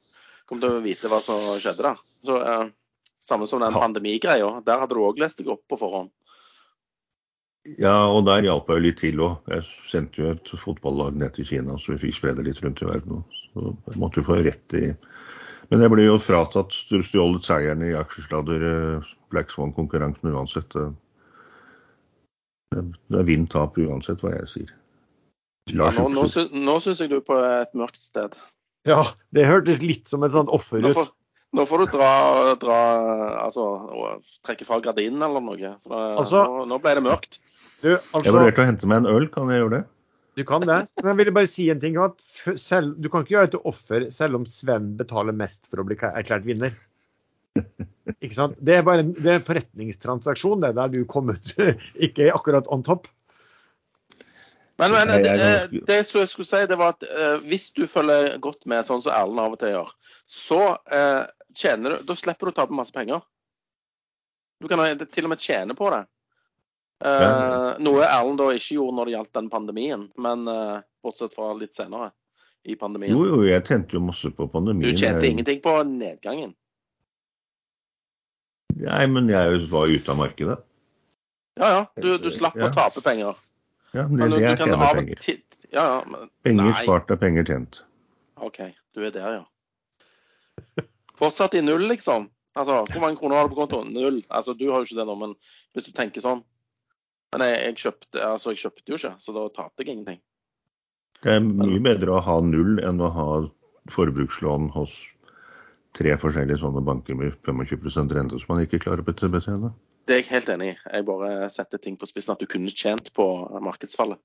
[0.49, 1.99] kom til å vite hva som skjedde der.
[2.25, 2.71] Så, uh,
[3.21, 4.49] samme som den pandemigreia.
[4.65, 6.09] Der hadde du òg lest deg opp på forhånd.
[7.77, 9.45] Ja, og der hjalp jeg jo litt til òg.
[9.53, 12.81] Jeg sendte jo et fotballag ned til Kina, så vi fikk spre det litt rundt
[12.81, 13.21] i verden.
[13.53, 14.87] Så jeg måtte jo få rett i
[15.73, 20.75] Men jeg ble jo fratatt stjålet seieren i aksjesladder eh, Black Swan-konkurransen uansett.
[20.77, 20.91] eh.
[22.73, 24.73] Det det er vinn-tap uansett hva jeg sier.
[25.73, 28.35] Ja, nå nå, nå syns jeg du er på et mørkt sted.
[28.85, 28.99] Ja,
[29.33, 30.93] det hørtes litt som et sånt offer ut.
[30.93, 31.09] får,
[31.57, 32.09] nå får du dra,
[32.59, 32.79] dra
[33.45, 33.65] Altså
[34.45, 35.73] trekke fra gardinen eller noe.
[35.81, 37.39] For det, Altså- nå, nå ble det mørkt.
[37.81, 39.83] Du, Jeg altså, vurderte å hente meg en øl, kan jeg gjøre det?
[40.37, 40.79] Du kan det.
[41.01, 41.97] Men jeg ville bare si en ting.
[42.01, 42.21] at
[42.59, 45.87] selv, Du kan ikke gjøre det til offer selv om Sven betaler mest for å
[45.87, 46.73] bli erklært vinner.
[48.19, 48.55] Ikke sant?
[48.57, 51.53] Det er bare en, det er en forretningstransaksjon, det der du kom ut
[52.07, 53.07] ikke akkurat on top.
[54.81, 58.39] Men, men det, det, det jeg skulle si, det var at eh, hvis du følger
[58.41, 59.91] godt med, sånn som Erlend av og til gjør,
[60.25, 61.21] så eh,
[61.53, 63.21] tjener du Da slipper du å tape masse penger.
[64.63, 66.01] Du kan til og med tjene på det.
[67.03, 67.75] Eh, Ja.
[67.83, 71.75] Noe Erlend da ikke gjorde når det gjaldt den pandemien, men uh, bortsett fra litt
[71.75, 72.11] senere
[72.63, 73.11] i pandemien.
[73.11, 74.93] Jo, jo, jeg tjente jo masse på pandemien.
[74.95, 76.53] Du tjente Jeg- ingenting på nedgangen.
[78.75, 80.57] Nei, men jeg var ute av markedet.
[81.59, 81.81] Ja, ja.
[82.01, 82.69] Du, du slapp Ja.
[82.69, 83.35] å tape penger.
[83.93, 85.41] Ja, det, Men det er tjene penger.
[85.73, 86.03] Ja, ja.
[86.09, 86.83] Men, Penger nei.
[86.83, 87.83] spart er penger tjent.
[88.41, 88.57] OK,
[88.95, 90.83] du er der, ja.
[91.17, 92.29] Fortsatt i null, liksom?
[92.55, 93.93] Altså, Hvor mange kroner har du på kontoen?
[93.93, 94.23] Null.
[94.29, 95.35] Altså, Du har jo ikke det nå, men
[95.75, 96.43] hvis du tenker sånn
[97.33, 100.21] Men jeg, jeg, kjøpte, altså, jeg kjøpte jo ikke, så da tapte jeg ingenting.
[101.23, 103.27] Det er mye bedre å ha null enn å ha
[103.93, 104.93] forbrukslån hos
[105.97, 109.71] tre forskjellige sånne banker med 25 rente som man ikke klarer å betjene.
[110.03, 110.77] Det er jeg helt enig i.
[110.97, 112.33] Jeg bare setter ting på spissen.
[112.33, 113.27] At du kunne tjent på
[113.63, 114.19] markedsfallet.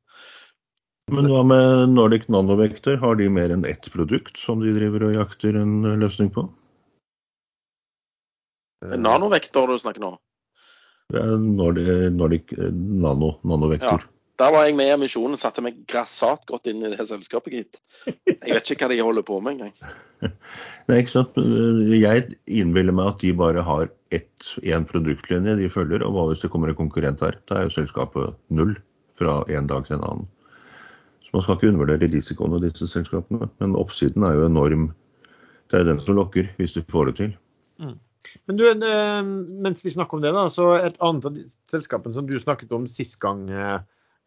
[1.14, 2.98] Men hva med Nordic Nanovekter?
[3.00, 6.48] Har de mer enn ett produkt som de driver og jakter en løsning på?
[8.98, 10.16] Nanovekter du snakker nå.
[11.08, 14.02] Det er Nordic, Nordic eh, Nano, Nanovektor.
[14.38, 17.80] Der var jeg med i emisjonen, satte meg grassat godt inn i det selskapet, gitt.
[18.06, 19.72] Jeg vet ikke hva de holder på med engang.
[20.86, 21.40] Nei, ikke sant?
[21.90, 26.44] Jeg innbiller meg at de bare har ett, én produktlinje de følger, og hva hvis
[26.44, 27.40] det kommer en konkurrent her?
[27.50, 28.76] Da er jo selskapet null
[29.18, 30.28] fra en dag til en annen.
[31.24, 33.50] Så man skal ikke undervurdere risikoen av disse selskapene.
[33.58, 34.90] Men oppsiden er jo enorm.
[35.72, 37.34] Det er den som lokker, hvis du får det til.
[38.48, 39.22] Men du, eh,
[39.64, 42.72] mens vi snakker om det, da, så et annet av de selskapene som du snakket
[42.76, 43.78] om sist gang, eh,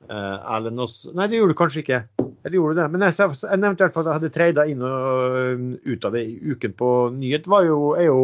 [0.08, 2.02] eh, Erlend også Nei, det gjorde du kanskje ikke.
[2.42, 2.90] Eller gjorde du det?
[2.94, 6.18] Men jeg, jeg nevnte i hvert fall at jeg hadde treida inn og ut av
[6.18, 8.22] det i uken på nyhet, var jo, er jo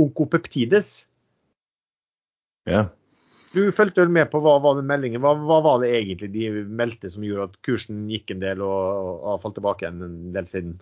[0.00, 0.92] Onkopeptides.
[2.64, 2.86] Ja.
[3.52, 5.20] Du fulgte vel med på hva var det meldingen?
[5.20, 9.20] Hva, hva var det egentlig de meldte som gjorde at kursen gikk en del og,
[9.20, 10.78] og falt tilbake en del siden?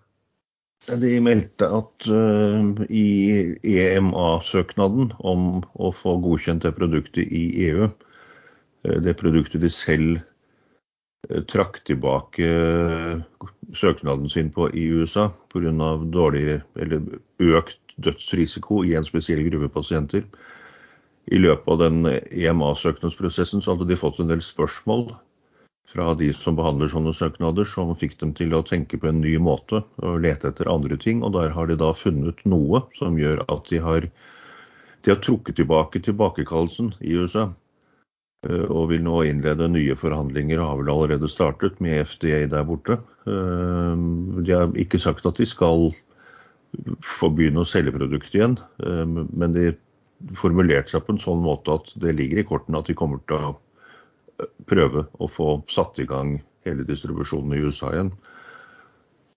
[0.88, 3.04] De meldte at uh, i
[3.68, 7.90] EMA-søknaden om å få godkjent det produktet i EU,
[8.88, 10.22] eh, det produktet de selv
[11.28, 12.48] eh, trakk tilbake
[13.76, 15.92] søknaden sin på i USA pga.
[17.38, 20.24] økt dødsrisiko i en spesiell gruppe pasienter.
[21.28, 25.10] I løpet av den EMA-søknadsprosessen så hadde de fått en del spørsmål
[25.88, 29.36] fra de som behandler sånne søknader, som fikk dem til å tenke på en ny
[29.42, 31.22] måte og lete etter andre ting.
[31.26, 34.06] Og der har de da funnet noe som gjør at de har,
[35.02, 37.48] de har trukket tilbake tilbakekallelsen i USA.
[38.48, 42.64] eh, Og vil nå innlede nye forhandlinger, og har vel allerede startet med FDA der
[42.64, 43.00] borte.
[43.26, 43.96] Eh,
[44.46, 45.90] De har ikke sagt at de skal
[47.02, 49.72] få begynne å selge produktet igjen, eh, men de
[50.36, 53.36] formulerte seg på en sånn måte at det ligger i kortene at de kommer til
[53.40, 53.56] å
[54.70, 56.38] prøve å få satt i gang
[56.68, 58.12] hele distribusjonen i USA igjen.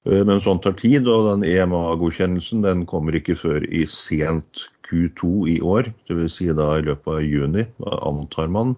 [0.06, 5.47] Eh, Men sånt tar tid, og den EMA-godkjennelsen den kommer ikke før i sent Q2
[5.56, 5.88] i år.
[6.10, 6.39] Dvs.
[6.39, 7.68] Si da i løpet av juni,
[8.01, 8.76] antar man.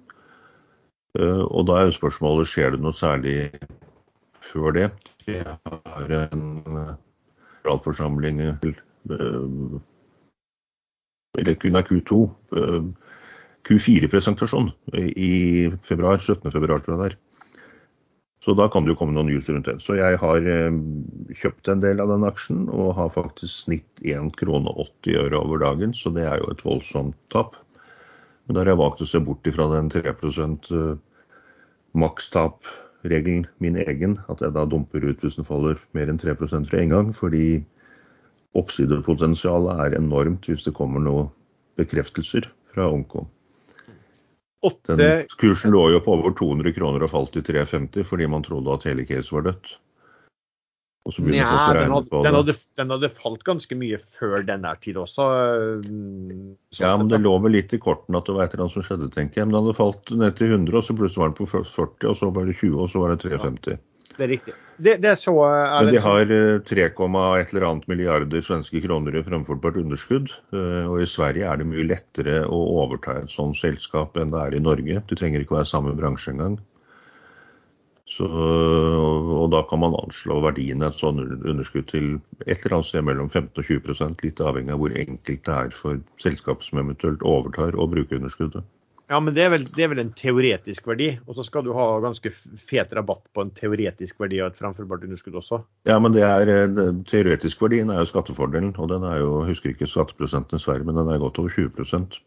[1.18, 3.52] Eh, Og da er jo spørsmålet skjer det noe særlig
[4.42, 4.92] før det.
[5.26, 6.96] Det har en eh,
[7.64, 8.74] generalforsamling eh,
[11.36, 12.20] eller kun er Q2.
[13.66, 16.52] Q4-presentasjon i februar, 17.
[16.54, 17.18] februar, tror jeg det er.
[18.46, 19.80] Så da kan det jo komme noen news rundt det.
[19.82, 20.76] Så jeg har eh,
[21.34, 24.74] kjøpt en del av den aksjen, og har faktisk snitt 1,80 krone
[25.40, 27.58] over dagen, så det er jo et voldsomt tap.
[28.46, 30.92] Men da har jeg valgt å se bort ifra den 3 eh,
[31.98, 36.62] makstap-regelen, min egen, at jeg da dumper ut hvis den faller mer enn 3 fra
[36.62, 37.64] en gang, fordi
[38.54, 41.34] oppsidepotensialet er enormt hvis det kommer noen
[41.82, 42.46] bekreftelser
[42.76, 43.26] fra Hongkong.
[44.66, 48.46] 8, Den kursen lå jo på over 200 kroner og falt til 350 fordi man
[48.46, 49.76] trodde at hele case var dødt.
[51.06, 55.28] Nei, den, hadde, den, hadde, den hadde, falt ganske mye før denne tid også.
[55.86, 58.66] Mm, sånn ja, men det lå vel litt i kortene at det var et eller
[58.66, 59.52] annet som skjedde, tenker jeg.
[59.52, 62.18] Men den hadde falt ned til 100, og så plutselig var den på 40, og
[62.18, 63.78] så var det 20, og så var det 350.
[63.78, 63.95] Ja.
[64.16, 64.54] Det er riktig.
[64.76, 69.16] Det, det er så Men de har eh, 3, et eller annet milliarder svenske kroner
[69.16, 70.32] i fremførbart underskudd.
[70.56, 74.42] eh, Og i Sverige er det mye lettere å overta et sånt selskap enn det
[74.42, 75.04] er i Norge.
[75.08, 76.60] Det trenger ikke være samme bransje engang.
[78.06, 82.12] Så, og da kan man anslå verdien av et sånt underskudd til
[82.46, 85.74] et eller annet sted mellom 15 og 20 litt avhengig av hvor enkelt det er
[85.74, 88.62] for selskap som eventuelt overtar å bruke underskuddet.
[89.08, 91.12] Ja, men det er, vel, det er vel en teoretisk verdi.
[91.30, 95.06] Og så skal du ha ganske fet rabatt på en teoretisk verdi av et framførbart
[95.06, 95.60] underskudd også.
[95.86, 99.44] Ja, men det er, den det, teoretisk verdien er jo skattefordelen, og den er jo,
[99.44, 102.18] jeg husker ikke skatteprosenten i Sverige, men den er godt over 20%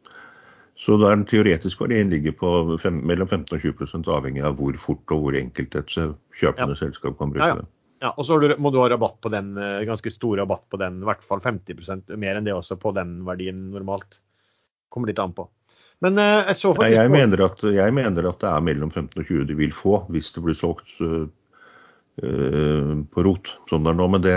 [0.79, 5.16] Så den teoretiske verdien ligger på fem, mellom 15 og 20% avhengig av hvor fort
[5.16, 7.59] og hvor enkelt et kjøpende kjøpende selskap kan bruke Ja, ja.
[7.59, 7.66] det.
[7.99, 11.03] Ja, Og så må du ha rabatt på den, eh, ganske stor rabatt på den,
[11.03, 14.20] i hvert fall 50% mer enn det også på den verdien normalt.
[14.95, 15.49] Kommer litt an på.
[16.05, 19.18] Men eh, jeg så faktisk jeg, mener at, jeg mener at det er mellom 15
[19.18, 21.26] og 20 de vil få hvis det blir solgt øh,
[22.22, 24.07] på rot, som det er nå.
[24.14, 24.36] Men det,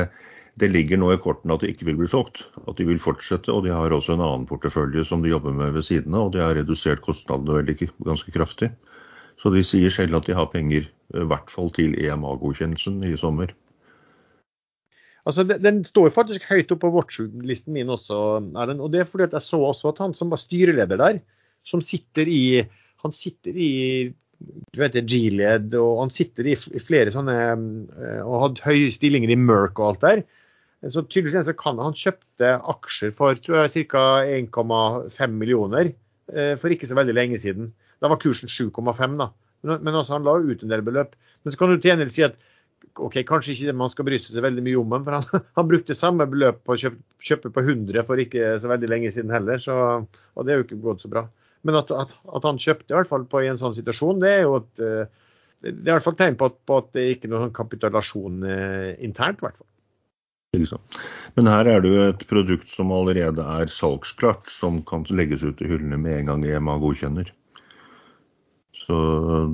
[0.62, 2.44] det ligger nå i kortene at det ikke vil bli solgt.
[2.66, 3.54] At de vil fortsette.
[3.54, 6.36] Og de har også en annen portefølje som de jobber med ved siden av, og
[6.36, 8.72] de har redusert kostnadene veldig, ganske kraftig.
[9.42, 10.86] Så de sier selv at de har penger,
[11.18, 13.54] i hvert fall til EMA-godkjennelsen i sommer.
[15.26, 18.18] Altså, den, den står faktisk høyt oppe på watch-listen min også,
[18.58, 18.82] Erlend.
[18.82, 21.22] Og det er fordi at jeg så også at han som var styreleder der,
[21.68, 22.44] som sitter i
[23.02, 23.70] Han sitter i
[24.42, 29.38] du vet G-led, og han sitter i, flere sånne eh, og hadde høye stillinger i
[29.38, 30.22] Merck og alt der.
[30.90, 34.06] Så tydeligvis så kan han kjøpte aksjer for tror jeg, ca.
[34.26, 35.92] 1,5 millioner
[36.34, 37.70] eh, for ikke så veldig lenge siden.
[38.02, 39.30] Da var kursen 7,5, da.
[39.62, 41.14] Men, altså, han la ut en del beløp.
[41.44, 42.40] Men så kan du til gjengjeld si at
[42.98, 46.26] ok, kanskje ikke man skal bry seg veldig mye om, for han, han brukte samme
[46.30, 49.76] beløp på å kjøpe, kjøpe på 100 for ikke så veldig lenge siden heller, så,
[50.02, 51.28] og det er jo ikke gått så bra.
[51.68, 54.32] Men at, at, at han kjøpte i hvert fall på i en sånn situasjon, det
[54.38, 55.28] er jo et, eh,
[55.62, 57.58] det er i hvert fall tegn på at, på at det ikke er noen sånn
[57.60, 59.68] kapitulasjon eh, internt, i hvert fall.
[61.38, 65.62] Men her er det jo et produkt som allerede er salgsklart, som kan legges ut
[65.64, 67.30] i hyllene med en gang EMA godkjenner.
[68.76, 68.98] Så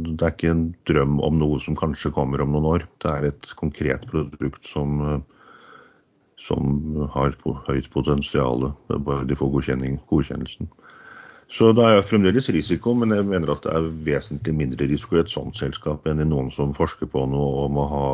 [0.08, 2.88] det er ikke en drøm om noe som kanskje kommer om noen år.
[3.04, 5.22] Det er et konkret produkt som, eh,
[6.42, 7.36] som har
[7.68, 10.72] høyt potensial, bare de får godkjennelsen.
[11.48, 15.22] Så det er fremdeles risiko, men jeg mener at det er vesentlig mindre risiko i
[15.22, 18.08] et sånt selskap enn i noen som forsker på noe om å ha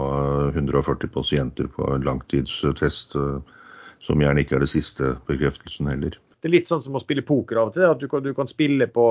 [0.51, 3.65] 140 pasienter på en langtidstest, eh,
[4.05, 6.19] som gjerne ikke er det siste bekreftelsen heller.
[6.43, 7.87] Det er litt sånn som å spille poker av og til.
[7.87, 9.09] At du kan, du kan spille på,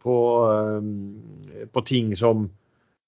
[0.00, 0.18] på,
[0.48, 2.46] eh, på ting som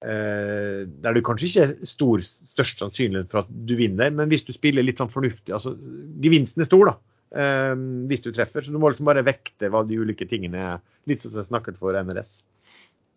[0.05, 4.53] eh, Der du kanskje ikke er størst sannsynlighet for at du vinner, men hvis du
[4.53, 5.79] spiller litt sånn fornuftig altså
[6.21, 7.16] Gevinsten er stor, da.
[7.35, 7.73] Eh,
[8.11, 8.65] hvis du treffer.
[8.67, 10.83] Så du må liksom bare vekte hva de ulike tingene er.
[11.11, 12.31] Litt som jeg snakket for NRS.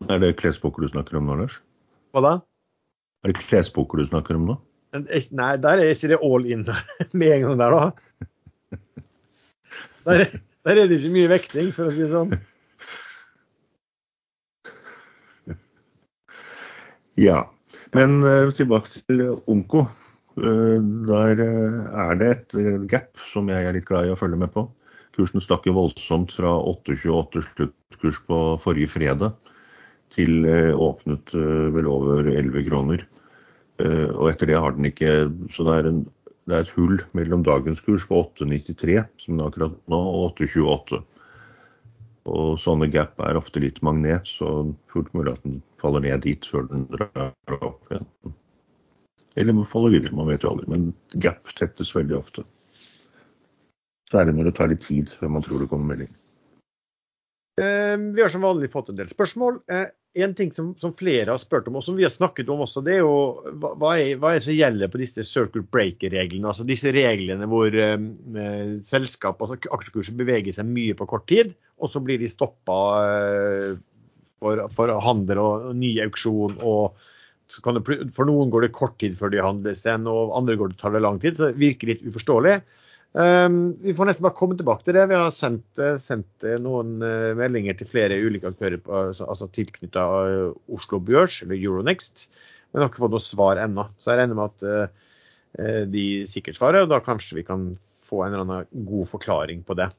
[0.10, 1.58] Er det klespoker du snakker om nå, Lars?
[2.16, 2.34] Hva da?
[3.26, 4.56] Er det klespoker du snakker om nå?
[4.96, 6.64] Nei, der er ikke det all in
[7.20, 7.84] med en gang der, da.
[10.08, 12.32] Der, er- der er det ikke mye vekting, for å si det sånn.
[17.20, 17.44] Ja.
[17.94, 19.86] Men eh, tilbake til Onko.
[20.38, 20.78] Eh,
[21.10, 24.40] der eh, er det et eh, gap som jeg er litt glad i å følge
[24.40, 24.68] med på.
[25.18, 29.34] Kursen stakk jo voldsomt fra 8,28 sluttkurs på forrige fredag
[30.14, 31.34] til åpnet
[31.76, 33.04] vel over 11 kroner.
[33.84, 36.00] Og etter det har den ikke Så det er, en,
[36.50, 40.40] det er et hull mellom dagens kurs på 8,93, som den er akkurat nå, og
[40.40, 41.04] 8,28.
[42.32, 46.48] Og sånne gap er ofte litt magnet, så fullt mulig at den faller ned dit
[46.48, 48.10] før den drar opp igjen.
[49.38, 50.70] Eller faller videre, man vet jo aldri.
[50.72, 50.90] Men
[51.22, 52.46] gap tettes veldig ofte.
[54.10, 56.10] Særlig når det tar litt tid før man tror det kommer melding.
[57.62, 59.62] Eh, Vi har som vanlig fått en del spørsmål.
[59.70, 62.64] Eh, En ting som, som flere har spurt om, og som vi har snakket om
[62.66, 66.50] også, det er jo hva, hva er, det som gjelder på disse circle breaker-reglene?
[66.50, 71.54] Altså disse reglene hvor eh, eh, selskap, altså aksjekurser beveger seg mye på kort tid,
[71.78, 73.78] og så blir de stoppa eh,
[74.42, 76.58] for, for handel og, og ny auksjon.
[76.66, 76.98] og
[77.50, 80.80] det, For noen går det kort tid før de handles igjen, og andre går det
[80.82, 81.38] tar det lang tid.
[81.38, 82.60] så Det virker litt uforståelig.
[83.18, 85.08] Um, vi får nesten bare komme tilbake til det.
[85.10, 89.48] Vi har sendt, eh, sendt eh, noen eh, meldinger til flere ulike aktører altså, altså
[89.56, 90.04] tilknytta
[90.70, 92.28] Oslo Børs eller Euronext,
[92.70, 93.88] men har ikke fått noe svar ennå.
[93.98, 94.92] Så jeg regner med at
[95.58, 97.72] eh, de sikkert svarer, og da kanskje vi kan
[98.06, 99.90] få en eller annen god forklaring på det.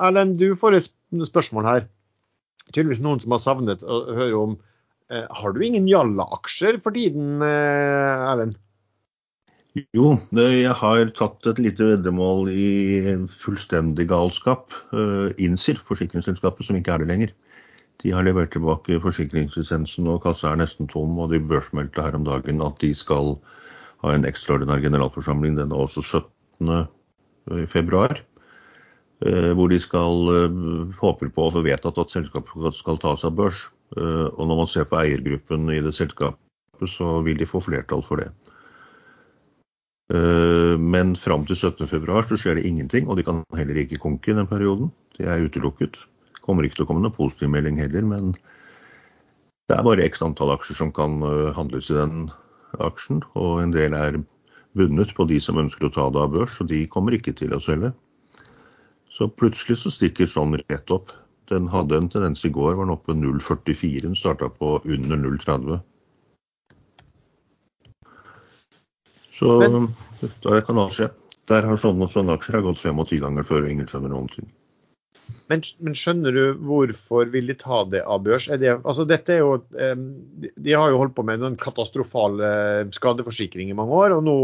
[0.00, 0.88] Erlend, du får et
[1.28, 1.86] spørsmål her.
[2.72, 4.56] tydeligvis noen som har savnet å høre om
[5.08, 8.56] Har du ingen Jalla-aksjer for tiden, eh, Erlend?
[9.92, 14.72] Jo, jeg har tatt et lite veddemål i fullstendig galskap.
[14.88, 17.34] Uh, Insir, forsikringsselskapet som ikke er det lenger.
[18.00, 21.18] De har levert tilbake forsikringslisensen, og kassa er nesten tom.
[21.20, 23.36] Og de børsmeldte her om dagen at de skal
[24.00, 25.60] ha en ekstraordinær generalforsamling.
[25.60, 27.68] Den er også 17.
[27.68, 28.16] februar.
[29.20, 33.66] Hvor de skal håper på å få vedtatt at selskapet skal tas av børs.
[33.94, 36.40] Og når man ser på eiergruppen i det selskapet,
[36.90, 38.32] så vil de få flertall for det.
[40.14, 44.30] Eh, men fram til 17.2 så skjer det ingenting, og de kan heller ikke konke
[44.30, 44.92] i den perioden.
[45.18, 45.98] Det er utelukket.
[46.46, 48.30] Kommer ikke til å komme noen positiv melding heller, men
[49.66, 52.28] det er bare x antall aksjer som kan eh, handles i den
[52.78, 53.24] aksjen.
[53.34, 54.20] Og en del er
[54.78, 57.56] bundet på de som ønsker å ta det av børs, og de kommer ikke til
[57.56, 57.90] å selge.
[59.10, 61.14] Så plutselig så stikker sånn rett opp.
[61.50, 64.02] Den hadde en tendens i går, var den oppe 0,44.
[64.02, 65.78] Den starta på under 0,30.
[69.36, 69.90] Så Men,
[70.20, 71.10] det kan alt skje.
[71.46, 74.10] Der har sånne, sånne aksjer har gått fem og ti ganger før, og ingen skjønner
[74.10, 74.48] noen ting.
[75.50, 78.48] Men, men, skjønner du hvorfor vil de ta det av børs?
[78.58, 82.40] Det, altså dette er jo, de har jo holdt på med en katastrofal
[82.94, 84.38] skadeforsikring i mange år, og nå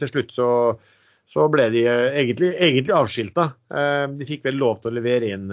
[0.00, 0.48] til slutt så,
[1.30, 3.46] så ble de egentlig, egentlig avskilta.
[4.12, 5.46] De fikk vel lov til å levere inn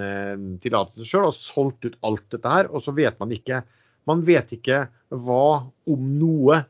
[0.62, 2.68] tillatelsen sjøl og solgt ut alt dette her.
[2.70, 3.62] Og så vet man ikke
[4.10, 6.62] man vet ikke hva, om noe,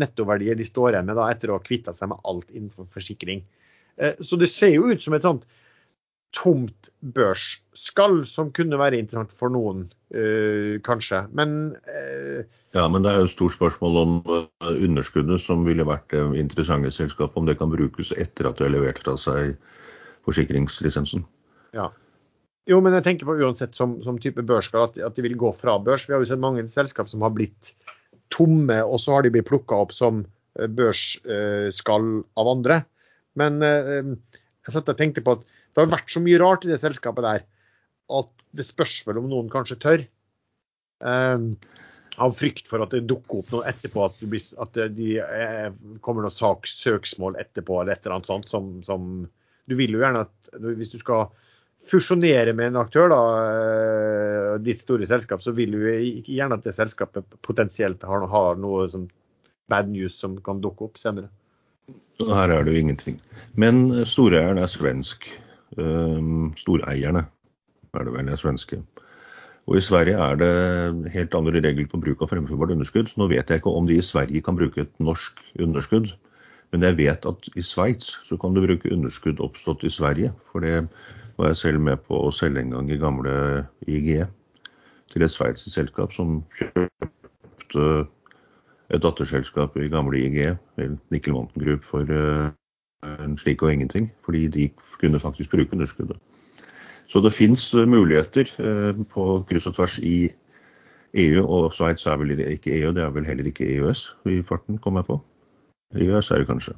[0.00, 3.42] nettoverdier de står igjen med da, etter å ha kvitta seg med alt innenfor forsikring.
[3.96, 5.44] Eh, så det ser jo ut som et sånt
[6.34, 6.90] tomt
[7.84, 11.28] børsskall som kunne være interessant for noen, øh, kanskje.
[11.32, 14.24] Men øh, Ja, men det er jo et stort spørsmål om
[14.60, 18.72] underskuddet som ville vært det interessante selskapet, om det kan brukes etter at du har
[18.72, 19.54] levert fra seg
[20.24, 21.24] forsikringslisensen.
[21.72, 21.90] Ja.
[22.66, 25.52] Jo, men jeg tenker på uansett som, som type børsskall at, at de vil gå
[25.52, 26.08] fra børs.
[26.08, 27.74] Vi har jo sett mange selskap som har blitt
[28.30, 30.24] tomme, og så har de blitt plukka opp som
[30.58, 32.82] eh, børsskall av andre.
[33.36, 34.14] Men eh,
[34.66, 37.44] jeg tenkte på at det har vært så mye rart i det selskapet der
[38.12, 40.04] at det spørs vel om noen kanskje tør.
[41.04, 41.46] Eh,
[42.14, 45.16] av frykt for at det dukker opp noe etterpå, at, blir, at de
[46.04, 49.24] kommer noe sak, søksmål etterpå eller et eller annet sånt som, som
[49.66, 51.30] Du vil jo gjerne at hvis du skal
[51.88, 56.76] fusjonere med en aktør, da, eh, ditt store selskap, så vil du gjerne at det
[56.76, 59.08] selskapet potensielt har, har noe som
[59.72, 61.28] bad news som kan dukke opp senere.
[62.20, 63.18] Her er det jo ingenting.
[63.60, 65.26] Men storeieren er svensk.
[65.74, 67.24] Um, storeierne
[67.98, 68.80] er det vel, er svenske.
[69.64, 73.14] Og I Sverige er det helt andre regler på bruk av fremførbart underskudd.
[73.16, 76.12] Nå vet jeg ikke om de i Sverige kan bruke et norsk underskudd,
[76.72, 80.34] men jeg vet at i Sveits så kan du bruke underskudd oppstått i Sverige.
[80.52, 80.82] For det
[81.38, 83.36] var jeg selv med på å selge en gang i gamle
[83.88, 84.26] IGE
[85.14, 87.86] til et sveitsisk selskap som kjøpte
[88.92, 90.58] et datterselskap i gamle IGE,
[91.14, 92.50] Nickel Mountain Group, for eh,
[93.24, 94.10] en slik og ingenting.
[94.26, 94.68] Fordi de
[95.00, 96.20] kunne faktisk bruke underskuddet.
[97.10, 100.32] Så det fins eh, muligheter eh, på kryss og tvers i
[101.14, 104.80] EU, og Sveits er vel ikke EU, det er vel heller ikke EØS i farten,
[104.82, 105.20] kom jeg på.
[105.94, 106.74] EØS er det kanskje.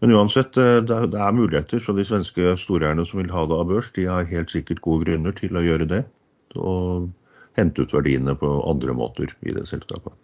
[0.00, 1.82] Men uansett, eh, det er muligheter.
[1.82, 5.08] Så de svenske storeierne som vil ha det av børs, de har helt sikkert gode
[5.08, 6.04] grunner til å gjøre det.
[6.56, 7.10] Og
[7.58, 10.14] hente ut verdiene på andre måter i det selskapet.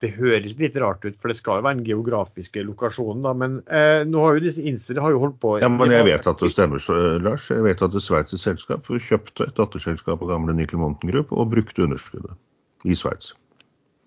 [0.00, 3.20] Det høres litt rart ut, for det skal jo være den geografiske lokasjonen.
[3.26, 6.06] da, Men eh, nå har jo disse innstillingene har jo holdt på Ja, men Jeg
[6.08, 7.50] vet at det stemmer, så, eh, Lars.
[7.52, 11.52] Jeg vet at et sveitsisk selskap kjøpte et datterselskap av gamle Nickel Mountain Group og
[11.52, 12.32] brukte underskuddet
[12.88, 13.34] i Sveits.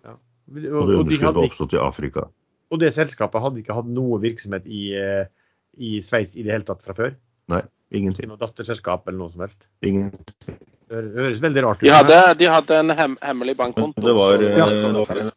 [0.02, 0.16] Ja.
[0.18, 2.26] Og, og det underskuddet var oppstått i Afrika.
[2.74, 5.30] Og det selskapet hadde ikke hatt noe virksomhet i, eh,
[5.78, 7.14] i Sveits i det hele tatt fra før?
[7.54, 7.62] Nei,
[7.94, 8.32] ingenting.
[8.34, 9.62] Noe datterselskap eller noe som helst?
[9.86, 10.58] Ingenting.
[10.90, 11.86] Det høres veldig rart ut.
[11.86, 14.02] De hadde, de hadde en hem, hemmelig bankkonto.
[14.02, 15.30] Det var, ja, eh,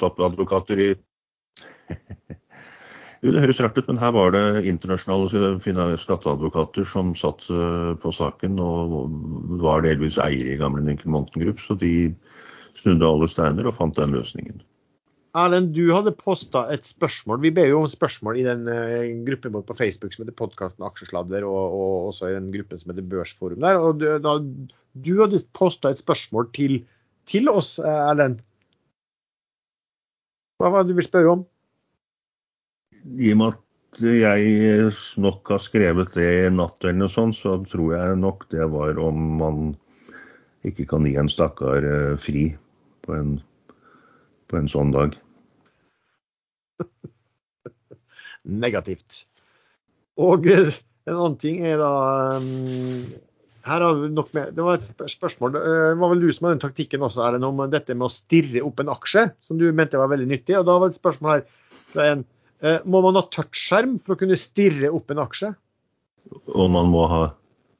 [0.00, 0.88] toppadvokater i
[3.24, 8.12] Jo, det høres rart ut, men her var det internasjonale skatteadvokater som satt eh, på
[8.12, 8.98] saken og
[9.62, 12.12] var delvis eiere i gamle Ninken Monten Group, så de
[12.76, 14.60] snudde alle steiner og fant den løsningen.
[15.34, 17.40] Erlend, du hadde posta et spørsmål.
[17.42, 20.84] Vi ber jo om spørsmål i den uh, gruppen vår på Facebook som heter podkasten
[20.86, 23.80] Aksjesladder, og, og, også i den gruppen som heter Børsforum der.
[23.80, 24.36] Og du, da,
[24.94, 26.82] du hadde posta et spørsmål til,
[27.30, 28.44] til oss, eh, Erlend.
[30.64, 31.40] Hva var det du vil spørre om?
[33.20, 37.58] I og med at jeg nok har skrevet det i natt eller noe sånt, så
[37.68, 39.58] tror jeg nok det var om man
[40.64, 42.46] ikke kan gi en stakkar eh, fri
[43.04, 43.34] på en,
[44.48, 45.18] på en sånn dag.
[48.64, 49.26] Negativt.
[50.16, 50.72] Og en
[51.12, 51.92] annen ting er da
[52.40, 53.12] um,
[53.64, 55.54] her har vi nok med, Det var et spørsmål.
[55.56, 55.62] Det
[56.00, 58.82] var vel du som hadde den taktikken også, Erlend, om dette med å stirre opp
[58.82, 60.58] en aksje, som du mente var veldig nyttig.
[60.58, 61.46] og Da var det et spørsmål her
[61.94, 62.24] fra en.
[62.60, 65.54] eh, Må man ha touchskjerm for å kunne stirre opp en aksje?
[66.54, 67.24] Og man må ha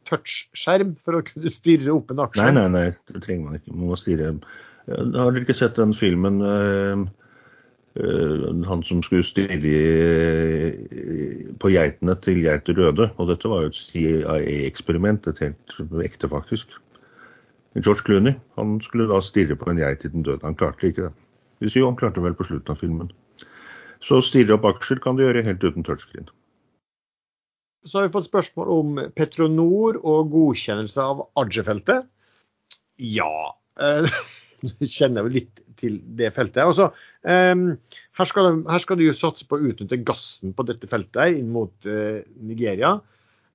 [0.05, 2.45] Touchskjerm for å kunne stirre opp en aksje?
[2.45, 3.73] Nei, nei, nei, det trenger man ikke.
[3.73, 4.35] Man må stirre.
[4.85, 7.05] Har dere ikke sett den filmen eh, eh,
[7.95, 9.59] Han som skulle stirre
[11.63, 13.11] på geitene til geiter døde?
[13.23, 16.75] Og dette var jo et CIA-eksperiment, et helt ekte, faktisk.
[17.79, 20.43] George Clooney han skulle da stirre på en geit til den døde.
[20.43, 21.13] Han klarte ikke det.
[21.63, 23.11] Hvis jo, han klarte vel på slutten av filmen.
[24.05, 26.29] Så stirre opp aksjer kan du gjøre helt uten touchscreen.
[27.85, 32.07] Så har vi fått spørsmål om Petronor og godkjennelse av Adje-feltet.
[32.97, 34.07] Ja eh,
[34.81, 36.63] Du kjenner jo litt til det feltet.
[36.65, 36.91] Altså,
[37.23, 37.67] um,
[38.19, 41.41] her, skal de, her skal de jo satse på å utnytte gassen på dette feltet
[41.41, 42.97] inn mot uh, Nigeria.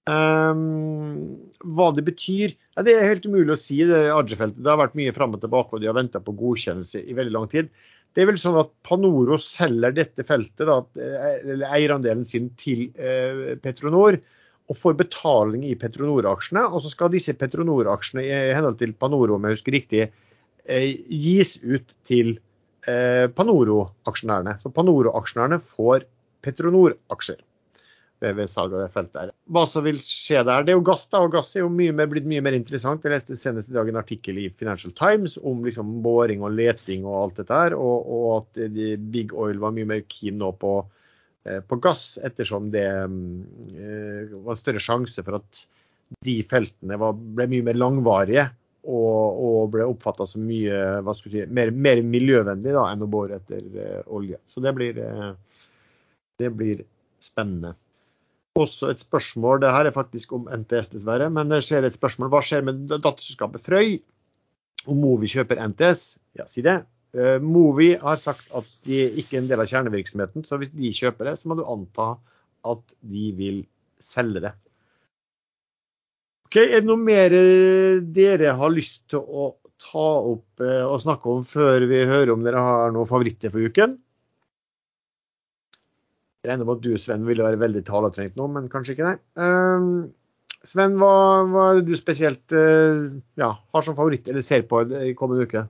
[0.10, 1.38] Um,
[1.76, 3.82] hva det betyr, ja, det er helt umulig å si.
[3.86, 4.62] det Adje-feltet.
[4.64, 7.36] Det har vært mye fram og tilbake, og de har venta på godkjennelse i veldig
[7.36, 7.70] lang tid.
[8.16, 12.88] Det er vel sånn at Panoro selger dette feltet, da, eh, eller eierandelen sin, til
[12.98, 14.18] uh, Petronor.
[14.70, 16.64] Og får betaling i Petronor-aksjene.
[16.70, 20.10] Og så skal disse Petronor-aksjene i henhold til Panoro, om jeg husker riktig,
[20.70, 22.36] gis ut til
[22.88, 24.58] eh, Panoro-aksjonærene.
[24.64, 26.06] Så Panoro-aksjonærene får
[26.46, 27.42] Petronor-aksjer
[28.20, 29.18] ved, ved salg av det feltet.
[29.22, 29.32] her.
[29.52, 30.66] Hva som vil skje der?
[30.66, 33.04] Det er jo gass, da, og gass er jo mye mer, blitt mye mer interessant.
[33.06, 37.08] Jeg leste senest i dag en artikkel i Financial Times om liksom boring og leting
[37.08, 40.54] og alt dette her, og, og at de, Big Oil var mye mer keen nå
[40.62, 40.78] på,
[41.48, 45.66] eh, på gass, ettersom det eh, var større sjanse for at
[46.26, 48.50] de feltene var, ble mye mer langvarige.
[48.80, 53.10] Og, og ble oppfatta som mye hva skal si, mer, mer miljøvennlig da, enn å
[53.12, 54.40] bore etter uh, olje.
[54.48, 55.34] Så det blir, uh,
[56.40, 56.86] det blir
[57.20, 57.74] spennende
[58.60, 62.32] også et spørsmål, det her er faktisk om NTS dessverre, men det skjer et spørsmål.
[62.34, 64.00] Hva skjer med datterselskapet Frøy
[64.90, 66.18] om Movi kjøper NTS?
[66.40, 66.82] Ja, si det.
[67.16, 70.92] Uh, Movi har sagt at de ikke er en del av kjernevirksomheten, så hvis de
[70.94, 72.14] kjøper det, så må du anta
[72.70, 73.64] at de vil
[74.04, 74.54] selge det.
[76.50, 80.98] Ok, Er det noe mer eh, dere har lyst til å ta opp eh, og
[81.04, 84.00] snakke om før vi hører om dere har noen favoritter for uken?
[86.40, 89.20] Jeg regner med at du, Sven, ville være veldig taletrengt nå, men kanskje ikke, nei.
[89.46, 89.86] Eh,
[90.68, 91.12] Sven, hva,
[91.54, 93.06] hva er det du spesielt uh,
[93.40, 95.62] ja, har som favoritt eller ser på i kommende uke?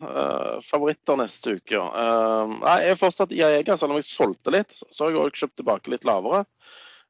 [0.00, 1.82] Uh, favoritter neste uke, ja.
[1.90, 4.72] Uh, nei, jeg er fortsatt i Aega, selv om jeg solgte litt.
[4.88, 6.46] Så har jeg også kjøpt tilbake litt lavere.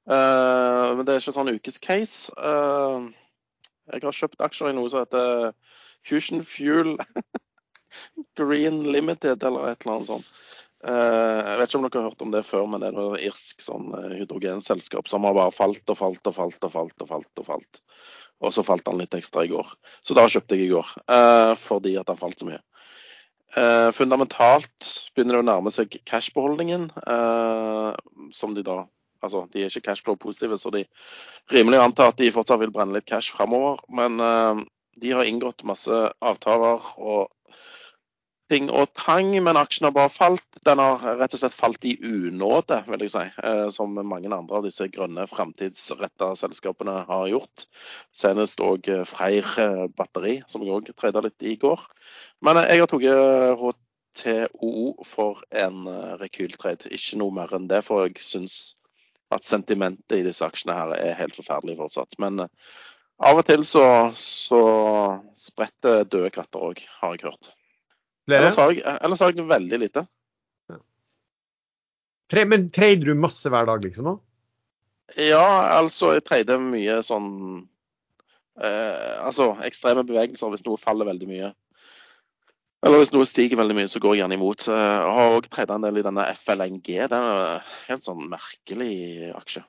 [0.08, 2.32] Eh, men det er ikke sånn ukescase.
[2.38, 3.10] Uh,
[3.90, 5.52] jeg har kjøpt aksjer i noe som heter
[6.06, 6.96] Fusion Fuel
[8.38, 10.30] Green Limited, eller et eller annet sånt.
[10.80, 13.18] Eh, jeg vet ikke om dere har hørt om det før, men det er noe
[13.20, 16.96] irsk sånn eh, hydrogenselskap som har bare falt og falt og falt og falt.
[17.04, 17.82] Og falt og falt.
[18.40, 19.74] Og så falt han litt ekstra i går.
[20.06, 22.62] Så da kjøpte jeg i går, eh, fordi at har falt så mye.
[23.58, 28.84] Eh, fundamentalt begynner det å nærme seg cashbeholdningen, eh, som de da
[29.22, 30.84] Altså, de er ikke cashflow-positive, så de
[31.52, 33.82] rimelig antar at de fortsatt vil brenne litt cash framover.
[33.88, 34.64] Men eh,
[35.00, 37.28] de har inngått masse avtaler og
[38.50, 40.46] ting og tang, men aksjen har bare falt.
[40.66, 43.26] Den har rett og slett falt i unåde, vil jeg si.
[43.44, 47.68] eh, Som mange andre av disse grønne, framtidsretta selskapene har gjort.
[48.16, 51.86] Senest òg Freyr eh, batteri, som jeg òg trada litt i går.
[52.42, 53.78] Men eh, jeg har tatt
[54.16, 56.90] HTOO for en eh, rekyltrade.
[56.90, 58.74] Ikke noe mer enn det, for jeg syns
[59.34, 62.16] at sentimentet i disse aksjene her er helt forferdelig fortsatt.
[62.22, 62.52] Men eh,
[63.20, 63.84] av og til så,
[64.16, 64.62] så
[65.36, 67.52] spretter døde katter òg, har jeg hørt.
[68.30, 70.04] Ellers har jeg, ellers har jeg veldig lite.
[70.70, 72.44] Ja.
[72.46, 74.06] men trader du masse hver dag, liksom?
[74.06, 74.16] nå?
[75.18, 77.30] Ja, altså jeg trader mye sånn
[78.62, 81.50] eh, Altså ekstreme bevegelser hvis noe faller veldig mye.
[82.80, 84.64] Eller hvis noe stiger veldig mye, så går jeg gjerne imot.
[84.72, 86.88] Eh, Jeg har òg en del i denne FLNG.
[86.88, 87.60] Det er en
[87.90, 88.94] helt sånn merkelig
[89.36, 89.64] aksje.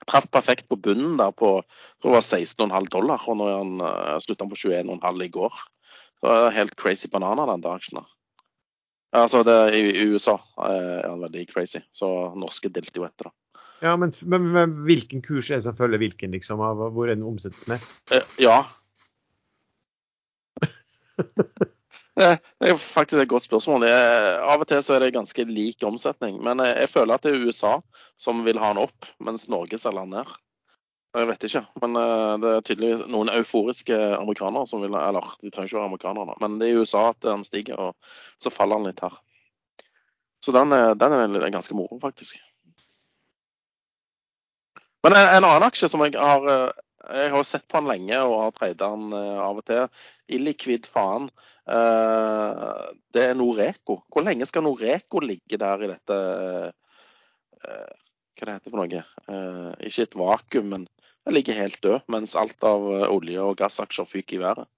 [0.00, 3.50] Jeg traff perfekt på bunnen der på jeg tror det var 16,5 dollar, og når
[3.52, 5.58] han uh, slutta på 21,5 i går.
[6.20, 8.00] Så er helt crazy banana, den der aksjen.
[9.16, 13.34] Altså, det, i, USA eh, er han veldig crazy, så norske dilter jo etter, da.
[13.80, 16.60] Ja, men, men, men hvilken kurs er det som følger hvilken, liksom?
[16.62, 17.80] Av hvor er den omsettes med?
[18.12, 18.60] Eh, ja.
[22.20, 22.28] Det
[22.60, 23.86] det er faktisk et godt spørsmål.
[23.88, 26.36] Jeg, av og til så er det ganske lik omsetning.
[26.44, 27.78] Men jeg, jeg føler at det er USA
[28.20, 30.34] som vil ha den opp, mens Norge selger den ned.
[31.16, 35.50] Jeg vet ikke, men eh, det er tydeligvis noen euforiske amerikanere som vil Eller de
[35.50, 37.96] trenger ikke være amerikanere, men det er i USA at den stiger, og
[38.38, 39.16] så faller den litt her.
[40.44, 42.38] Så den er, den er ganske moro, faktisk.
[45.02, 48.18] Men en, en annen aksje som jeg har eh, Jeg har sett på han lenge
[48.26, 49.86] og har tradet han uh, av og til.
[50.36, 51.30] Illikvid faen.
[51.64, 54.02] Uh, det er Noreco.
[54.12, 57.94] Hvor lenge skal Noreco ligge der i dette uh,
[58.36, 59.04] Hva det heter for noe?
[59.84, 60.86] ikke et vakuum, men
[61.28, 64.70] det ligger helt død, mens alt av olje- og gassaksjer fyker i været.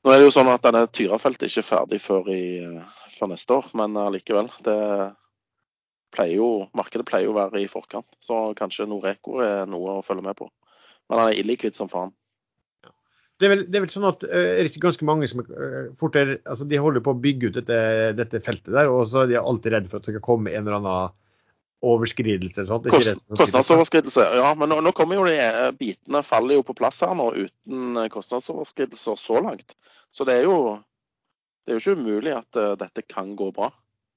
[0.00, 2.64] Nå er det jo sånn at denne Tyrafeltet ikke er ferdig før, i,
[3.18, 4.48] før neste år, men allikevel.
[6.14, 10.04] Pleier jo, markedet pleier jo å være i forkant, så kanskje Noreco er noe å
[10.06, 10.48] følge med på.
[11.10, 12.14] Men han er illikvitt som faen.
[13.42, 16.38] Det er, vel, det er vel, sånn at uh, er ganske mange som uh, fortere,
[16.46, 17.78] altså de holder på å bygge ut dette,
[18.14, 20.62] dette, feltet der, og så er de alltid redde for at det skal komme en
[20.62, 21.16] eller annen
[21.84, 22.66] overskridelse?
[22.68, 24.52] Sånn, Kost, kostnadsoverskridelse, ja.
[24.58, 28.00] Men nå, nå, kommer jo de eh, bitene faller jo på plass her nå uten
[28.14, 29.76] kostnadsoverskridelser så langt.
[30.14, 30.78] Så det er jo,
[31.66, 33.72] det er jo ikke umulig at uh, dette kan gå bra.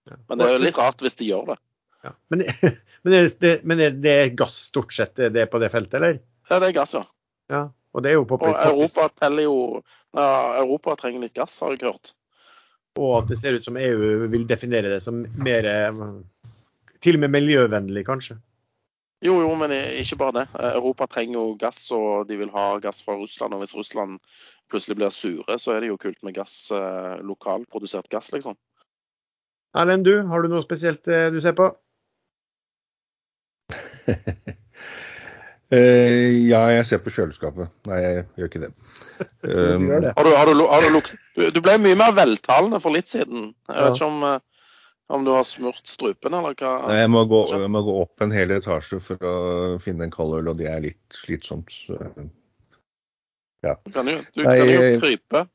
[0.08, 0.22] Ja.
[0.30, 1.60] Men det er jo litt rart hvis de gjør det.
[2.06, 2.14] Ja.
[2.32, 2.46] Men,
[3.04, 6.22] men, er det, men, er det, gass stort sett det er på det feltet, eller?
[6.50, 7.04] Ja, det er gass, ja.
[7.52, 7.64] ja.
[7.96, 9.58] Og det er jo på Og Europa teller jo
[10.16, 10.28] ja,
[10.62, 12.14] Europa trenger litt gass, har jeg hørt.
[12.98, 15.68] Og at det ser ut som EU vil definere det som mer
[17.04, 18.40] Til og med miljøvennlig, kanskje?
[19.22, 20.46] Jo, jo, men ikke bare det.
[20.78, 23.54] Europa trenger jo gass, og de vil ha gass fra Russland.
[23.54, 24.20] Og hvis Russland
[24.70, 28.58] plutselig blir sure, så er det jo kult med gass, eh, lokalprodusert gass, liksom.
[29.78, 31.72] Erlend, du, har du noe spesielt eh, du ser på?
[35.68, 37.68] Uh, ja, jeg ser på kjøleskapet.
[37.90, 38.74] Nei, jeg gjør ikke det.
[39.48, 40.12] Um, det.
[40.14, 41.00] Har du, har du, har du,
[41.56, 43.48] du, ble mye mer veltalende for litt siden.
[43.66, 43.96] Jeg vet ja.
[43.96, 44.68] ikke om, uh,
[45.16, 46.74] om, du har smurt strupen, eller hva?
[46.86, 49.36] Nei, jeg må, gå, jeg må, gå, opp en hel etasje for å
[49.82, 51.74] finne en kald øl, og det er litt slitsomt.
[51.74, 51.98] Så,
[53.66, 53.74] ja.
[53.88, 55.48] Du kan jo, du Nei, kan jo krype.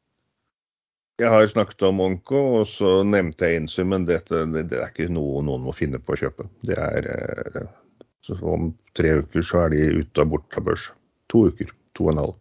[1.22, 4.90] Jeg har snakket om Onko, og så nevnte jeg Insum, men dette, det, det, er
[4.90, 6.48] ikke noe noen må finne på å kjøpe.
[6.66, 7.70] Det er uh,
[8.26, 10.90] så om tre uker så er de ute av bort av børs.
[11.32, 11.72] To uker.
[11.98, 12.36] To og en halv.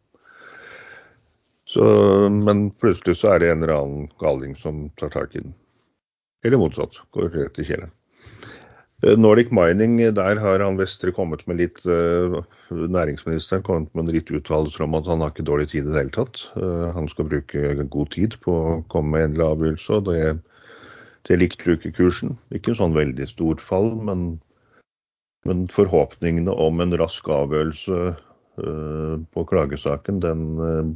[1.72, 1.84] Så,
[2.30, 5.56] men plutselig så er det en eller annen galing som tar tak i den.
[6.44, 7.00] Eller motsatt.
[7.16, 7.92] Går rett i kjelen.
[9.06, 14.14] Eh, Nordic Mining, der har han Vestre kommet med litt uh, Næringsministeren kommet med en
[14.14, 16.44] litt uttalelser om at han har ikke dårlig tid i det hele tatt.
[16.54, 19.98] Uh, han skal bruke god tid på å komme med endelig avgjørelse.
[19.98, 20.22] og det,
[21.30, 22.38] det likte ikke kursen.
[22.54, 24.42] Ikke sånn veldig stort fall, men
[25.48, 30.92] men forhåpningene om en rask avgjørelse uh, på klagesaken, den uh,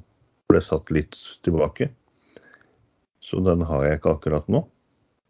[0.51, 1.89] ble satt litt tilbake.
[3.25, 4.61] Så den har jeg ikke akkurat nå.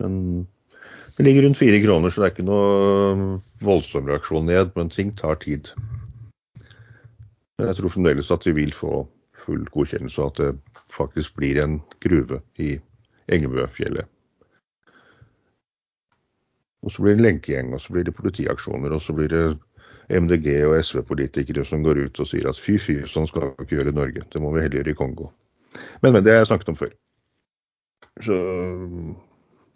[0.03, 0.45] Men
[1.16, 4.74] det ligger rundt fire kroner, så det er ikke noe voldsom reaksjon ned.
[4.76, 5.70] Men ting tar tid.
[7.63, 9.05] Jeg tror fremdeles at vi vil få
[9.45, 12.76] full godkjennelse, og at det faktisk blir en gruve i
[13.32, 14.09] Engebøfjellet.
[16.86, 19.45] Og så blir det lenkegjeng, og så blir det politiaksjoner, og så blir det
[20.13, 23.79] MDG og SV-politikere som går ut og sier at fy, fy, sånn skal vi ikke
[23.79, 24.25] gjøre i Norge.
[24.31, 25.31] Det må vi heller gjøre i Kongo.
[26.03, 26.91] Men, men, det har jeg snakket om før.
[28.23, 28.38] Så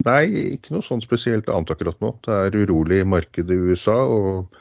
[0.06, 0.22] nei,
[0.54, 2.14] ikke noe sånn spesielt annet akkurat nå.
[2.24, 4.54] Det er urolig marked i USA, og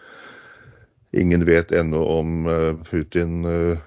[1.16, 3.86] ingen vet ennå om eh, Putin uh,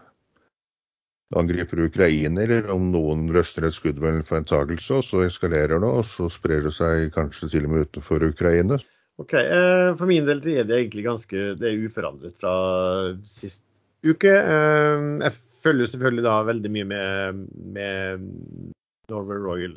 [1.39, 5.89] angriper Ukraina, eller om noen løsner et skudd med en feiltagelse, og så eskalerer det,
[5.89, 8.79] og så sprer det seg kanskje til og med utenfor Ukraina.
[9.21, 12.55] Ok, eh, For min del er det egentlig ganske det er uforandret fra
[13.29, 13.63] sist
[14.05, 14.33] uke.
[14.33, 17.43] Eh, jeg følger selvfølgelig da veldig mye med,
[17.77, 18.27] med
[19.13, 19.77] Norway Royal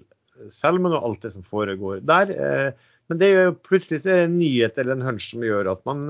[0.51, 2.32] Salmon og alt det som foregår der.
[2.32, 5.43] Eh, men det er jo plutselig så er det en nyhet eller en hunch som
[5.45, 6.08] gjør at man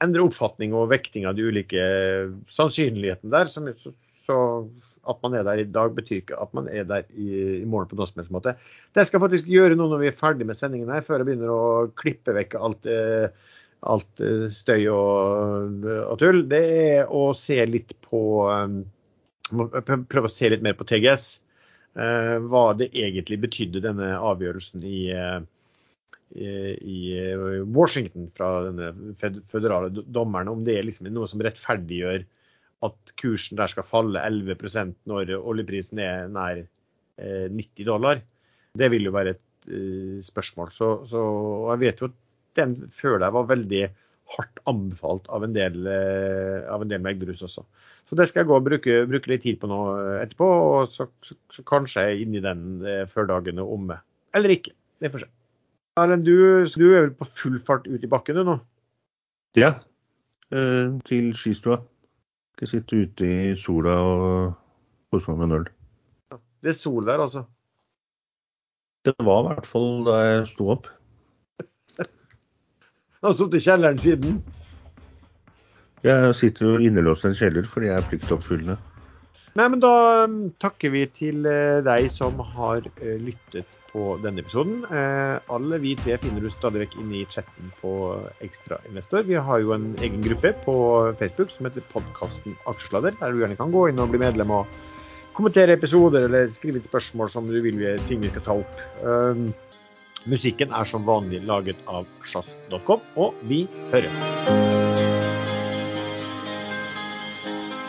[0.00, 1.82] endrer oppfatning og vekting av de ulike
[2.52, 3.50] sannsynlighetene der.
[3.50, 3.66] som
[4.30, 4.38] så
[5.10, 7.28] at man er der i dag, betyr ikke at man er der i,
[7.60, 8.54] i morgen på noen som helst måte.
[8.96, 11.52] Det skal faktisk gjøre nå når vi er ferdig med sendingen her, før jeg begynner
[11.54, 11.62] å
[11.98, 13.52] klippe vekk alt, eh,
[13.90, 16.42] alt eh, støy og, og, tull.
[16.50, 18.82] Det er å se litt på um,
[19.50, 21.24] Prøve å se litt mer på TGS.
[21.90, 25.00] Hva det egentlig betydde, denne avgjørelsen i,
[26.38, 26.50] i,
[26.86, 27.00] i
[27.66, 29.16] Washington fra denne
[29.50, 30.52] føderale dommeren.
[30.52, 32.22] Om det er liksom noe som rettferdiggjør
[32.86, 36.62] at kursen der skal falle 11% når oljeprisen er nær
[37.20, 38.22] 90 eh, dollar.
[38.78, 40.70] Det vil jo være et uh, spørsmål.
[40.72, 41.24] Så, så,
[41.72, 42.16] jeg vet jo at
[42.58, 43.82] den før der var veldig
[44.30, 47.66] hardt anbefalt av en del, uh, av en del meglerhus også.
[48.08, 49.80] Så det skal jeg gå og bruke, bruke litt tid på nå
[50.22, 52.80] etterpå, og så, så, så kanskje jeg er inni den
[53.12, 54.00] før dagen er omme.
[54.34, 54.72] Eller ikke.
[55.02, 55.30] Det får se.
[56.00, 58.56] Erlend, du, du er vel på full fart ut i bakken du nå?
[59.58, 59.76] Ja,
[61.06, 61.78] til skistua.
[62.60, 64.50] Skal sitte ute i sola og
[65.08, 65.62] kose meg med en øl.
[66.60, 67.46] Det er solvær, altså?
[69.08, 70.90] Det var i hvert fall da jeg sto opp.
[72.04, 74.36] Du har sittet i kjelleren siden?
[76.04, 78.76] Jeg sitter jo innelåst i en kjeller fordi jeg er pliktoppfyllende.
[79.56, 79.94] Nei, men da
[80.28, 84.84] um, takker vi til eh, deg som har eh, lyttet på denne episoden.
[84.86, 87.94] Eh, alle vi tre finner du stadig vekk inne i chatten på
[88.44, 89.26] Ekstrainvestor.
[89.28, 90.76] Vi har jo en egen gruppe på
[91.20, 94.78] Facebook som heter podkasten Aksjesladder, der du gjerne kan gå inn og bli medlem og
[95.36, 98.84] kommentere episoder eller skrive et spørsmål som du vil vi ting vi skal ta opp.
[99.02, 99.50] Um,
[100.30, 103.64] musikken er som vanlig laget av sjazz.com, og vi
[103.94, 104.89] høres.